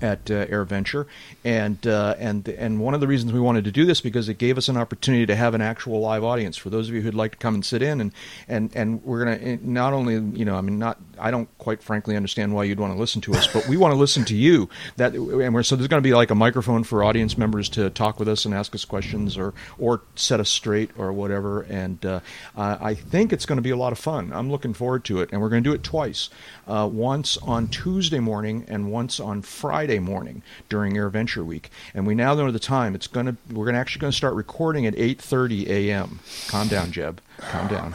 [0.00, 1.06] at uh, AirVenture,
[1.44, 4.38] and uh, and and one of the reasons we wanted to do this because it
[4.38, 6.56] gave us an opportunity to have an actual live audience.
[6.56, 8.12] For those of you who'd like to come and sit in and
[8.48, 12.16] and and we're gonna not only you know I mean not I don't quite frankly
[12.16, 14.68] understand why you'd want to listen to us, but we want to listen to you.
[14.96, 18.18] That and so there's going to be like a microphone for audience members to talk
[18.18, 21.62] with us and ask us questions or or set us straight or whatever.
[21.62, 22.20] And uh,
[22.56, 24.32] I think it's going to be a lot of fun.
[24.32, 26.30] I'm looking forward to it, and we're going to do it twice,
[26.66, 31.70] uh, once on Tuesday morning and once on Friday morning during AirVenture Week.
[31.94, 32.94] And we now know the time.
[32.94, 36.20] It's going to we're going to actually going to start recording at 8:30 a.m.
[36.48, 37.20] Calm down, Jeb.
[37.38, 37.94] Calm down.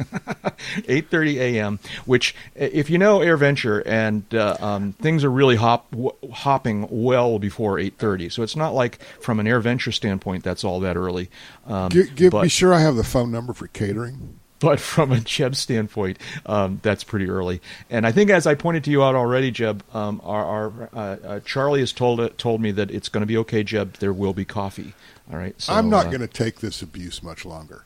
[0.00, 1.78] 8:30 a.m.
[2.06, 7.38] Which, if you know AirVenture, and uh, um, things are really hop w- hopping well
[7.38, 11.30] before 8:30, so it's not like from an AirVenture standpoint that's all that early.
[11.66, 14.40] Um, Give, give but, be sure I have the phone number for catering.
[14.60, 17.60] but from a Jeb standpoint, um, that's pretty early.
[17.88, 20.98] And I think, as I pointed to you out already, Jeb, um, our, our uh,
[20.98, 23.94] uh, Charlie has told told me that it's going to be okay, Jeb.
[23.94, 24.92] There will be coffee.
[25.32, 25.58] All right.
[25.60, 27.84] So, I'm not uh, going to take this abuse much longer.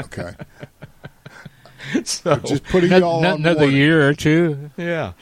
[0.00, 0.32] Okay,
[2.04, 3.76] So, just putting No- it all no- on another warning.
[3.76, 4.70] year or two.
[4.76, 5.12] Yeah.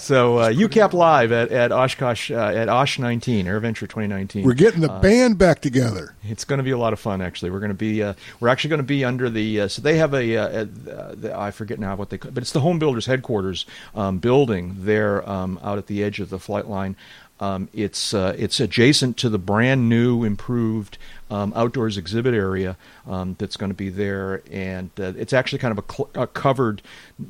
[0.00, 4.44] So uh, UCAP live at at Oshkosh uh, at Osh 19 AirVenture 2019.
[4.44, 6.14] We're getting the band back together.
[6.24, 7.20] It's going to be a lot of fun.
[7.20, 9.82] Actually, we're going to be uh, we're actually going to be under the uh, so
[9.82, 12.60] they have a, uh, uh the, I forget now what they call, but it's the
[12.60, 16.96] Home Builders headquarters um, building there um, out at the edge of the flight line.
[17.40, 20.98] Um, it's uh, it's adjacent to the brand new improved
[21.30, 22.76] um, outdoors exhibit area
[23.06, 26.26] um, that's going to be there, and uh, it's actually kind of a, cl- a
[26.26, 26.82] covered.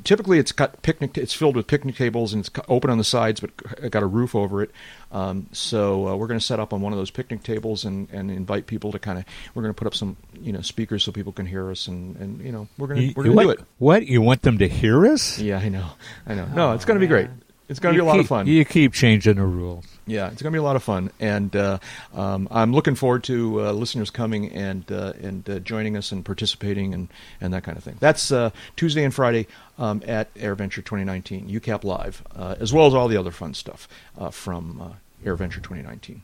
[0.05, 1.17] Typically, it's got picnic.
[1.17, 3.51] It's filled with picnic tables and it's open on the sides, but
[3.81, 4.71] c- got a roof over it.
[5.13, 8.09] Um, so uh, we're going to set up on one of those picnic tables and,
[8.11, 9.25] and invite people to kind of.
[9.55, 12.17] We're going to put up some you know speakers so people can hear us, and,
[12.17, 13.61] and you know we're going to we're going to do it.
[13.79, 14.07] What?
[14.07, 15.39] You want them to hear us?
[15.39, 15.87] Yeah, I know,
[16.27, 16.47] I know.
[16.47, 17.29] No, it's going to be great.
[17.71, 18.49] It's going to be a lot of fun.
[18.49, 19.85] You keep changing the rules.
[20.05, 21.79] Yeah, it's going to be a lot of fun, and uh,
[22.13, 26.25] um, I'm looking forward to uh, listeners coming and uh, and uh, joining us and
[26.25, 27.07] participating and,
[27.41, 27.97] and that kind of thing.
[28.01, 29.47] That's uh, Tuesday and Friday
[29.79, 33.87] um, at AirVenture 2019, UCAP Live, uh, as well as all the other fun stuff
[34.19, 36.23] uh, from uh, AirVenture 2019.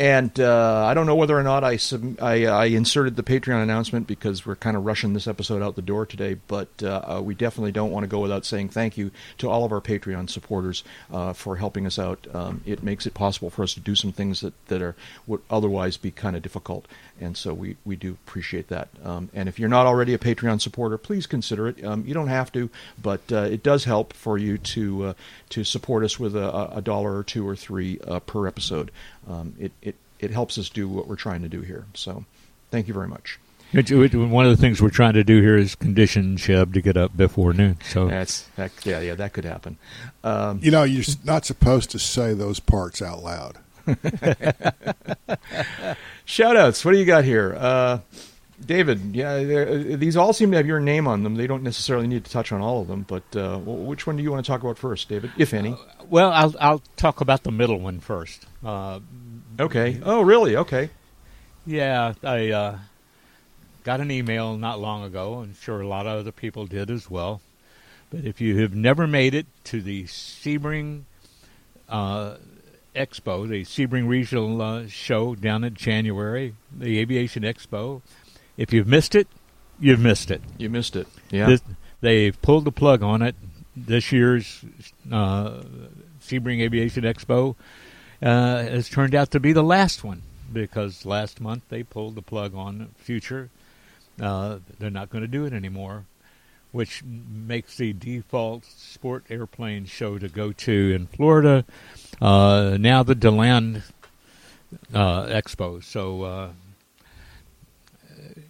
[0.00, 3.62] And uh, I don't know whether or not I, sub- I I inserted the Patreon
[3.62, 6.38] announcement because we're kind of rushing this episode out the door today.
[6.48, 9.72] But uh, we definitely don't want to go without saying thank you to all of
[9.72, 12.26] our Patreon supporters uh, for helping us out.
[12.32, 14.96] Um, it makes it possible for us to do some things that, that are
[15.26, 16.86] would otherwise be kind of difficult,
[17.20, 18.88] and so we, we do appreciate that.
[19.04, 21.84] Um, and if you're not already a Patreon supporter, please consider it.
[21.84, 22.70] Um, you don't have to,
[23.02, 25.14] but uh, it does help for you to uh,
[25.50, 28.90] to support us with a, a dollar or two or three uh, per episode.
[29.28, 29.89] Um, it, it
[30.22, 31.86] it helps us do what we're trying to do here.
[31.94, 32.24] So,
[32.70, 33.38] thank you very much.
[33.72, 36.80] It- it- One of the things we're trying to do here is condition Jeb to
[36.80, 37.78] get up before noon.
[37.88, 38.72] So That's that.
[38.84, 39.78] Yeah, yeah, that could happen.
[40.24, 43.58] Um, You know, you're not supposed to say those parts out loud.
[46.24, 46.84] shout outs.
[46.84, 47.56] What do you got here?
[47.58, 47.98] Uh,
[48.64, 51.36] David, yeah, uh, these all seem to have your name on them.
[51.36, 54.22] They don't necessarily need to touch on all of them, but uh, which one do
[54.22, 55.74] you want to talk about first, David, if any?
[56.10, 58.44] Well, I'll I'll talk about the middle one first.
[59.60, 60.00] Okay.
[60.02, 60.56] Oh, really?
[60.56, 60.88] Okay.
[61.66, 62.78] Yeah, I uh,
[63.84, 65.34] got an email not long ago.
[65.34, 67.42] I'm sure a lot of other people did as well.
[68.10, 71.02] But if you have never made it to the Sebring
[71.90, 72.36] uh,
[72.96, 78.00] Expo, the Sebring Regional uh, Show down in January, the Aviation Expo,
[78.56, 79.28] if you've missed it,
[79.78, 80.40] you've missed it.
[80.56, 81.06] You missed it.
[81.30, 81.46] Yeah.
[81.46, 81.62] This,
[82.00, 83.34] they've pulled the plug on it.
[83.76, 84.64] This year's
[85.12, 85.60] uh,
[86.22, 87.56] Sebring Aviation Expo
[88.22, 92.22] uh, has turned out to be the last one because last month they pulled the
[92.22, 93.50] plug on Future.
[94.20, 96.04] Uh, they're not going to do it anymore,
[96.72, 101.64] which makes the default sport airplane show to go to in Florida
[102.20, 103.82] uh, now the DeLand
[104.92, 105.82] uh, Expo.
[105.82, 106.50] So uh,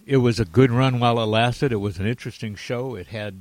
[0.05, 1.71] it was a good run while it lasted.
[1.71, 2.95] It was an interesting show.
[2.95, 3.35] It had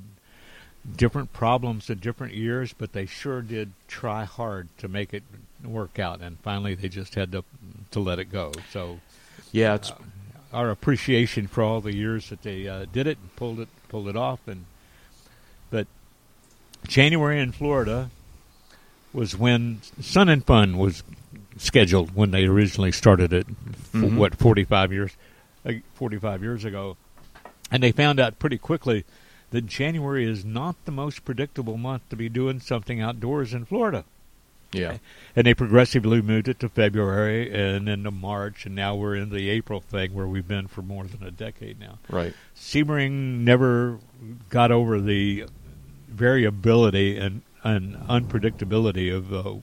[0.97, 5.25] different problems in different years, but they sure did try hard to make it
[5.65, 6.21] work out.
[6.21, 7.45] And finally, they just had to
[7.91, 8.53] to let it go.
[8.73, 9.01] So,
[9.53, 9.97] yeah, it's uh,
[10.53, 14.09] our appreciation for all the years that they uh, did it and pulled it pulled
[14.09, 14.41] it off.
[14.47, 14.67] And
[15.71, 15.87] but
[16.87, 18.11] January in Florida
[19.13, 21.03] was when Sun and Fun was
[21.57, 23.47] scheduled when they originally started it.
[23.93, 24.17] Mhm.
[24.17, 25.13] What forty five years,
[25.65, 26.97] uh, forty five years ago,
[27.71, 29.05] and they found out pretty quickly
[29.51, 34.05] that January is not the most predictable month to be doing something outdoors in Florida.
[34.73, 34.99] Yeah.
[35.35, 39.31] And they progressively moved it to February and then to March, and now we're in
[39.31, 41.99] the April thing where we've been for more than a decade now.
[42.09, 42.35] Right.
[42.57, 43.99] Sebring never
[44.49, 45.47] got over the
[46.09, 49.61] variability and, and unpredictability of uh,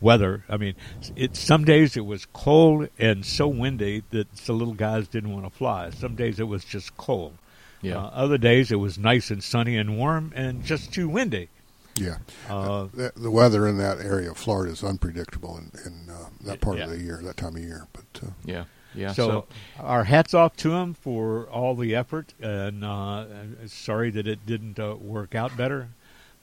[0.00, 0.44] weather.
[0.48, 0.74] I mean,
[1.16, 5.44] it some days it was cold and so windy that the little guys didn't want
[5.44, 5.90] to fly.
[5.90, 7.36] Some days it was just cold.
[7.82, 7.98] Yeah.
[7.98, 11.48] Uh, other days it was nice and sunny and warm and just too windy.
[11.96, 12.16] Yeah,
[12.48, 16.60] Uh, the, the weather in that area of Florida is unpredictable in, in uh, that
[16.60, 16.84] part Yeah.
[16.84, 17.86] of the year, that time of year.
[17.92, 18.64] But uh, yeah.
[18.96, 19.12] Yeah.
[19.12, 19.46] so,
[19.78, 23.24] our hats off to him for all the effort, and uh,
[23.66, 25.88] sorry that it didn't uh, work out better,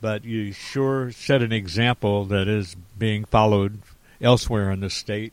[0.02, 3.80] but you sure set an example that is being followed
[4.22, 5.32] elsewhere in the state,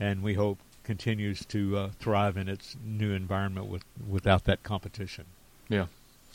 [0.00, 5.24] and we hope continues to uh, thrive in its new environment with without that competition.
[5.68, 5.86] yeah.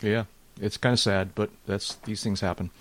[0.01, 0.25] Yeah.
[0.59, 2.71] It's kind of sad, but that's these things happen.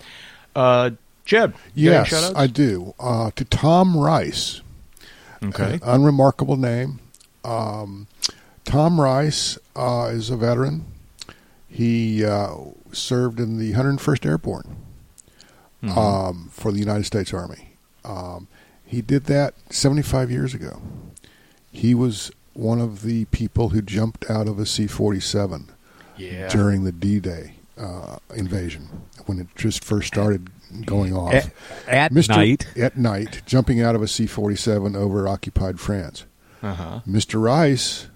[0.55, 0.91] Uh,
[1.25, 2.33] Jeb, you got any yes.
[2.35, 2.93] I do.
[2.99, 4.61] Uh, to Tom Rice,
[5.43, 5.79] Okay.
[5.83, 6.99] unremarkable name.
[7.43, 8.07] Um,
[8.65, 10.85] Tom Rice uh, is a veteran.
[11.67, 12.55] He uh,
[12.91, 14.75] served in the 101st Airborne
[15.83, 15.97] Mhm.
[15.97, 17.73] um, for the United States Army.
[18.03, 18.47] Um,
[18.85, 20.81] he did that 75 years ago.
[21.71, 25.69] He was one of the people who jumped out of a C 47
[26.17, 26.49] yeah.
[26.49, 28.87] during the D Day uh, invasion
[29.25, 30.49] when it just first started
[30.85, 31.33] going off.
[31.33, 31.51] At,
[31.87, 32.29] at Mr.
[32.29, 36.25] night, At night, jumping out of a C 47 over occupied France.
[36.63, 37.01] Uh-huh.
[37.07, 37.41] Mr.
[37.41, 38.07] Rice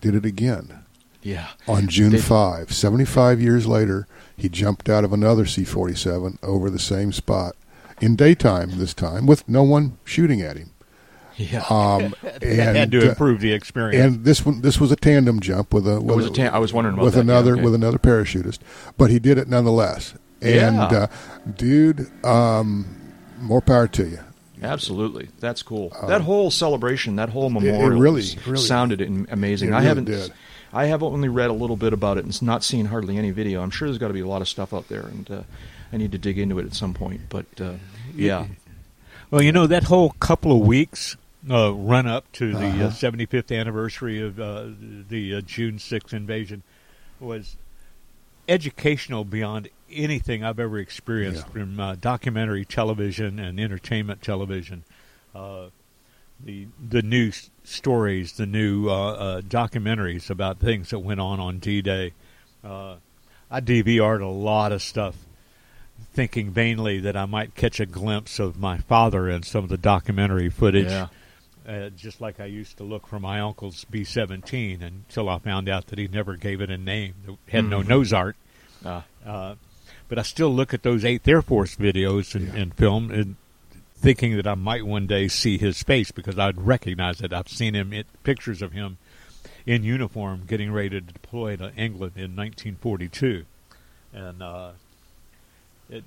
[0.00, 0.80] did it again
[1.22, 1.48] Yeah.
[1.68, 2.72] on June Did- 5.
[2.72, 7.54] 75 years later, he jumped out of another C 47 over the same spot
[8.00, 10.70] in daytime this time with no one shooting at him.
[11.36, 11.64] Yeah.
[11.68, 14.14] Um, and, had to uh, improve the experience.
[14.16, 16.00] and this one, this was a tandem jump with a.
[16.00, 17.62] With was a tan- I was wondering about with that, yeah, another okay.
[17.62, 18.58] with another parachutist,
[18.96, 20.14] but he did it nonetheless.
[20.40, 20.84] And Yeah.
[20.86, 21.06] uh,
[21.56, 22.86] dude, um,
[23.40, 24.18] more power to you.
[24.62, 25.92] Absolutely, that's cool.
[26.08, 29.70] that whole celebration, that whole Um, it memorial, really- really- sounded amazing.
[29.70, 30.32] it I haven't, did.
[30.72, 33.62] I have only read a little bit about it and not seen hardly any video.
[33.62, 35.42] I'm sure there's got to be a lot of stuff out there, and uh,
[35.92, 37.22] I need to dig into it at some point.
[37.28, 37.72] But uh,
[38.14, 38.46] yeah,
[39.30, 41.16] Well, you know that whole couple of weeks
[41.50, 42.88] uh, run up to the uh Uh-huh.
[42.88, 44.66] 75th anniversary of uh,
[45.08, 46.62] the uh, June 6th invasion
[47.20, 47.56] was
[48.48, 51.52] educational beyond anything I've ever experienced Yeah.
[51.52, 54.84] from uh, documentary television and entertainment television.
[55.34, 55.66] Uh,
[56.44, 61.40] the the new s- stories, the new uh, uh, documentaries about things that went on
[61.40, 62.12] on D-Day.
[62.62, 62.96] Uh,
[63.50, 65.16] I DVR'd a lot of stuff
[66.12, 69.78] thinking vainly that I might catch a glimpse of my father in some of the
[69.78, 71.08] documentary footage, Yeah.
[71.66, 75.68] Uh, just like I used to look for my uncle's B 17 until I found
[75.68, 77.88] out that he never gave it a name, it had no Mhm.
[77.88, 78.36] nose art.
[78.84, 79.04] Ah.
[79.24, 79.54] Uh,
[80.08, 83.36] but I still look at those 8th Air Force videos and, and film and
[83.96, 87.32] thinking that I might one day see his face because I'd recognize it.
[87.32, 88.98] I've seen him, it, pictures of him
[89.64, 93.44] in uniform getting ready to deploy to England in 1942.
[94.12, 94.70] And uh,
[95.90, 96.04] it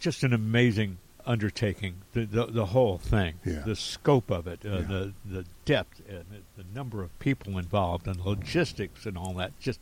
[0.00, 3.60] just an amazing, undertaking, the, the the whole thing, Yeah.
[3.60, 4.80] the scope of it, uh, Yeah.
[4.80, 6.24] the the depth, and
[6.56, 9.52] the, the number of people involved, and logistics, and all that.
[9.60, 9.78] Just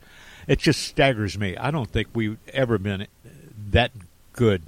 [0.47, 1.57] it just staggers me.
[1.57, 3.07] I don't think we've ever been
[3.71, 3.93] that
[4.33, 4.63] good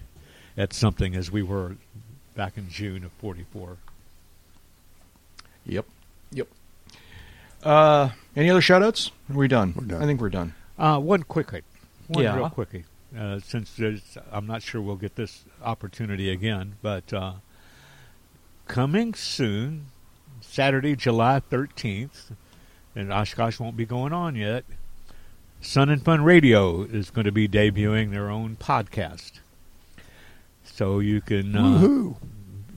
[0.56, 1.76] at something as we were
[2.34, 3.76] back in June of '44.
[5.66, 5.84] Yep.
[6.32, 6.48] Yep.
[7.62, 9.10] Uh, any other shout-outs?
[9.30, 9.74] Are we done?
[9.76, 10.02] We're done.
[10.02, 10.54] I think we're done.
[10.78, 11.62] Uh, one quickly,
[12.06, 12.36] one Yeah.
[12.36, 12.84] real quickie.
[13.16, 17.32] Uh, since there's, I'm not sure we'll get this opportunity again, but uh,
[18.66, 19.86] coming soon,
[20.40, 22.32] Saturday, July 13th,
[22.94, 24.64] and Oshkosh won't be going on yet.
[25.60, 29.40] Sun and Fun Radio is going to be debuting their own podcast,
[30.62, 32.12] so you can uh,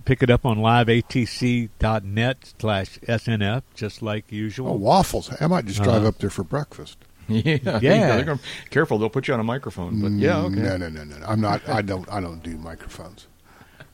[0.06, 4.70] pick it up on liveatc.net slash snf, just like usual.
[4.72, 5.30] Oh, waffles!
[5.40, 6.98] I might just drive Uh, up there for breakfast.
[7.46, 7.80] yeah.
[7.82, 8.16] Yeah.
[8.16, 8.40] They're gonna-
[8.70, 10.02] careful, they'll put you on a microphone.
[10.02, 10.56] But yeah, okay.
[10.56, 11.16] No, no, no, no.
[11.26, 11.68] I'm not.
[11.70, 12.08] I don't.
[12.12, 13.28] I don't do microphones.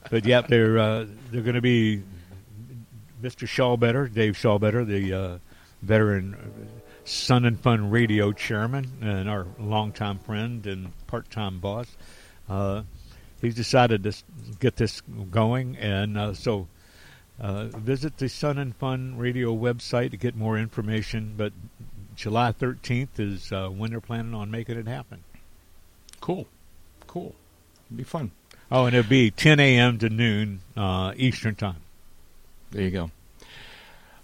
[0.10, 2.04] But yeah, they're uh, they're going to be
[3.22, 3.48] Mr.
[3.48, 5.38] Shawbetter, Dave Shawbetter, the uh,
[5.82, 6.36] veteran
[7.04, 11.88] Sun and Fun Radio chairman and our longtime friend and part-time boss.
[12.50, 12.84] Uh,
[13.42, 14.14] he's decided to
[14.60, 15.02] get this
[15.32, 16.68] going, and uh, so
[17.40, 21.34] uh, visit the Sun and Fun Radio website to get more information.
[21.38, 21.54] But
[22.18, 25.24] July 13th is uh, when they're planning on making it happen.
[26.20, 26.48] Cool.
[27.06, 27.36] Cool.
[27.86, 28.32] It'd be fun.
[28.72, 30.00] Oh, and it'll be 10 a.m.
[30.00, 31.78] to noon uh, Eastern time.
[32.72, 33.12] There you go.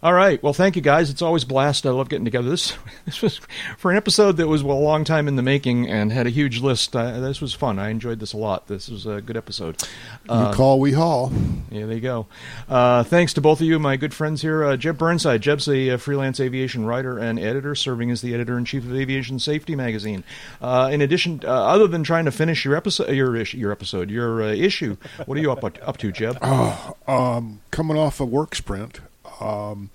[0.03, 0.43] All right.
[0.43, 1.09] Well, thank you guys.
[1.09, 1.85] It's always a blast.
[1.85, 2.49] I love getting together.
[2.49, 2.73] This
[3.05, 3.39] this was
[3.77, 6.29] for an episode that was well, a long time in the making and had a
[6.29, 6.93] huge list.
[6.93, 7.79] Uh, this was fun.
[7.79, 8.67] I enjoyed this a lot.
[8.67, 9.81] This was a good episode.
[10.27, 11.31] Uh, you call, we haul.
[11.71, 12.27] Yeah, there you go.
[12.67, 14.65] Uh, thanks to both of you, my good friends here.
[14.65, 15.41] Uh, Jeb Burnside.
[15.41, 19.39] Jeb's a, freelance aviation writer and editor, serving as the editor in chief of Aviation
[19.39, 20.25] Safety magazine.
[20.61, 24.11] Uh, in addition, uh, other than trying to finish your episode, your issue, your episode,
[24.11, 26.37] your uh, issue, what are you up up to, Jeb?
[27.05, 29.01] Um, coming off a work sprint,
[29.39, 29.89] um,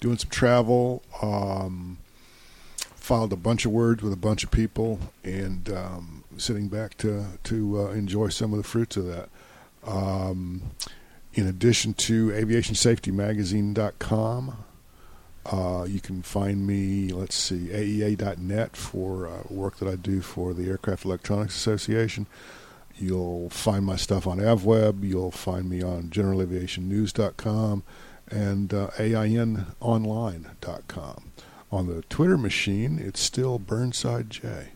[0.00, 1.98] doing some travel, um,
[2.78, 7.24] filed a bunch of words with a bunch of people, and um, sitting back to
[7.44, 9.28] to uh, enjoy some of the fruits of that.
[9.86, 10.62] Um,
[11.32, 14.56] in addition to aviationsafetymagazine.com,
[15.46, 20.52] uh, you can find me, let's see, AEA.net for uh, work that I do for
[20.52, 22.26] the Aircraft Electronics Association.
[22.96, 25.08] You'll find my stuff on AvWeb.
[25.08, 27.84] You'll find me on generalaviationnews.com
[28.30, 31.24] and uh, AINonline.com.
[31.72, 34.70] On the Twitter machine, it's still Burnside J.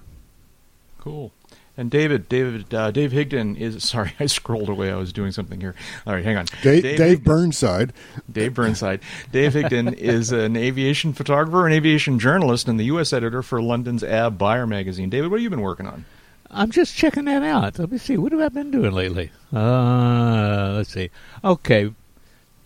[0.99, 1.33] Cool.
[1.77, 4.13] And David, David, uh, Dave Higdon is sorry.
[4.21, 4.93] I scrolled away.
[4.93, 5.75] I was doing something here.
[6.07, 6.47] All right, hang on.
[6.63, 7.93] Dave, Dave, Higdon- Burnside.
[8.31, 9.01] Dave Burnside.
[9.33, 13.13] Dave Higdon is an aviation photographer and aviation journalist and the U.S.
[13.13, 15.11] editor for London's AvBuyer magazine.
[15.11, 16.05] David, what have you been working on?
[16.49, 17.77] I'm just checking that out.
[17.81, 18.17] Let me see.
[18.17, 19.33] What have I been doing lately?
[19.53, 21.11] Uh, let's see.
[21.43, 21.93] Okay.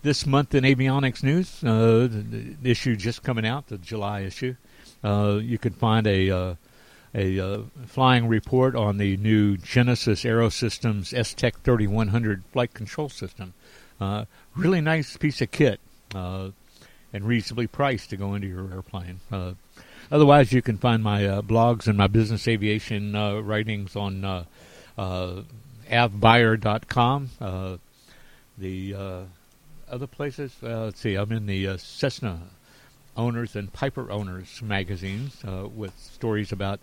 [0.01, 4.55] This month in avionics news, uh, the, the issue just coming out, the July issue.
[5.03, 6.55] Uh, you can find a uh,
[7.13, 13.53] a uh, flying report on the new Genesys Aerosystems S-TEC 3100 flight control system.
[13.99, 14.23] Uh,
[14.55, 15.81] really nice piece of kit
[16.13, 16.53] and
[17.13, 19.19] reasonably priced to go into your airplane.
[20.11, 23.11] Otherwise, you can find my blogs and my business aviation
[23.45, 24.45] writings on
[24.97, 25.59] avbuyer.com.
[28.57, 29.27] The
[29.89, 32.39] other places, uh, let's see, I'm in the uh, Cessna
[33.17, 36.79] Owners and Piper Owners magazines uh, with stories about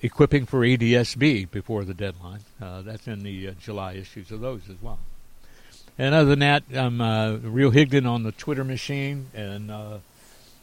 [0.00, 2.40] equipping for ADSB before the deadline.
[2.60, 4.98] Uh, that's in the uh, July issues of those as well.
[5.98, 9.98] And other than that, I'm uh, Real Higdon on the Twitter machine and uh,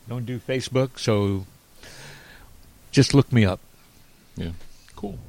[0.07, 1.45] don't do Facebook, so
[2.91, 3.60] just look me up.
[4.36, 4.52] Yeah.
[4.95, 5.19] Cool.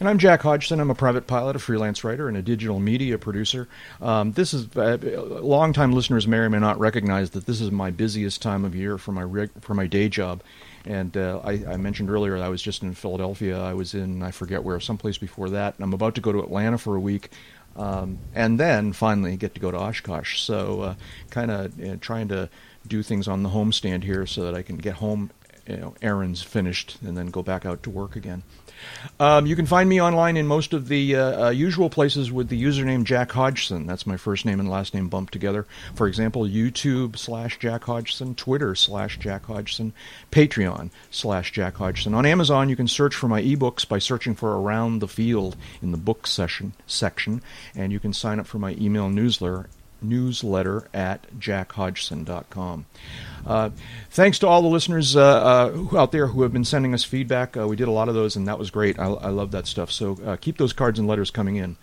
[0.00, 0.80] And I'm Jack Hodgson.
[0.80, 3.68] I'm a private pilot, a freelance writer, and a digital media producer.
[4.00, 4.96] Um, this is uh,
[5.42, 8.96] longtime listeners may or may not recognize that this is my busiest time of year
[8.96, 10.42] for my reg- for my day job.
[10.86, 13.60] And uh, I, I mentioned earlier I was just in Philadelphia.
[13.60, 15.74] I was in I forget where, someplace before that.
[15.74, 17.28] And I'm about to go to Atlanta for a week,
[17.76, 20.40] um, and then finally get to go to Oshkosh.
[20.40, 20.94] So uh,
[21.28, 22.48] kind of trying to
[22.86, 25.30] do things on the homestand here so that I can get home,
[25.66, 28.44] you know, errands finished, and then go back out to work again.
[29.18, 32.48] Um, you can find me online in most of the uh, uh, usual places with
[32.48, 33.86] the username Jack Hodgson.
[33.86, 35.66] That's my first name and last name bumped together.
[35.94, 39.92] For example, YouTube slash Jack Hodgson, Twitter slash Jack Hodgson,
[40.30, 42.14] Patreon slash Jack Hodgson.
[42.14, 45.92] On Amazon, you can search for my ebooks by searching for Around the Field in
[45.92, 47.42] the book session section,
[47.74, 49.68] and you can sign up for my email newsletter
[50.02, 52.86] newsletter at jackhodgson.com.
[53.46, 53.70] Uh,
[54.10, 57.56] thanks to all the listeners uh, uh, out there who have been sending us feedback.
[57.56, 58.98] Uh, we did a lot of those, and that was great.
[58.98, 59.90] I, I love that stuff.
[59.90, 61.76] So uh, keep those cards and letters coming in.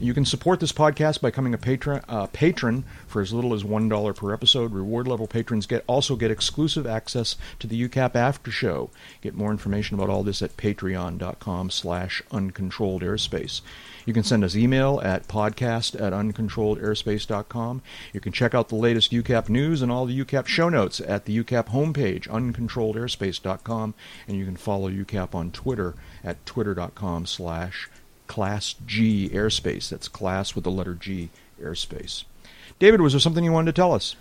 [0.00, 3.62] You can support this podcast by becoming a patron, uh, patron for as little as
[3.62, 4.72] one dollar per episode.
[4.72, 8.90] Reward level patrons get also get exclusive access to the UCAP after show.
[9.20, 13.60] Get more information about all this at patreon.com/slash uncontrolled airspace.
[14.04, 17.82] You can send us email at podcast at uncontrolledairspace.com.
[18.12, 21.24] You can check out the latest UCAP news and all the UCAP show notes at
[21.24, 23.94] the UCAP homepage, uncontrolledairspace.com,
[24.26, 27.88] and you can follow UCAP on Twitter at twitter.com slash
[28.26, 29.88] class G airspace.
[29.88, 31.30] That's class with the letter G
[31.60, 32.24] airspace.
[32.78, 34.16] David, was there something you wanted to tell us?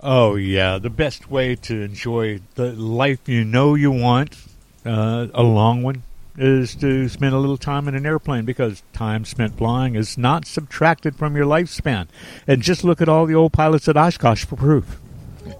[0.00, 4.36] Oh yeah, the best way to enjoy the life you know you want,
[4.84, 6.02] uh, a long one,
[6.36, 10.46] is to spend a little time in an airplane because time spent flying is not
[10.46, 12.08] subtracted from your lifespan.
[12.46, 14.98] And just look at all the old pilots at Oshkosh for proof.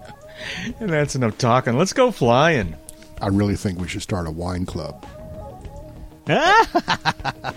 [0.81, 1.77] And that's enough talking.
[1.77, 2.75] Let's go flying.
[3.21, 5.05] I really think we should start a wine club.
[6.27, 7.53] I,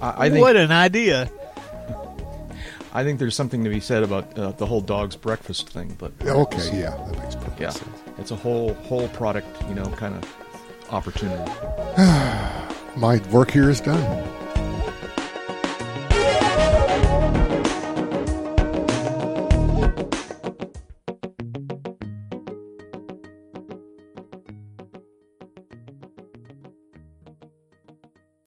[0.00, 1.30] I think what an idea!
[2.92, 6.12] I think there's something to be said about uh, the whole dog's breakfast thing, but
[6.26, 7.88] Okay, yeah, that makes perfect yeah, sense.
[8.18, 10.24] it's a whole whole product, you know, kind of
[10.92, 11.50] opportunity.
[12.96, 14.28] My work here is done.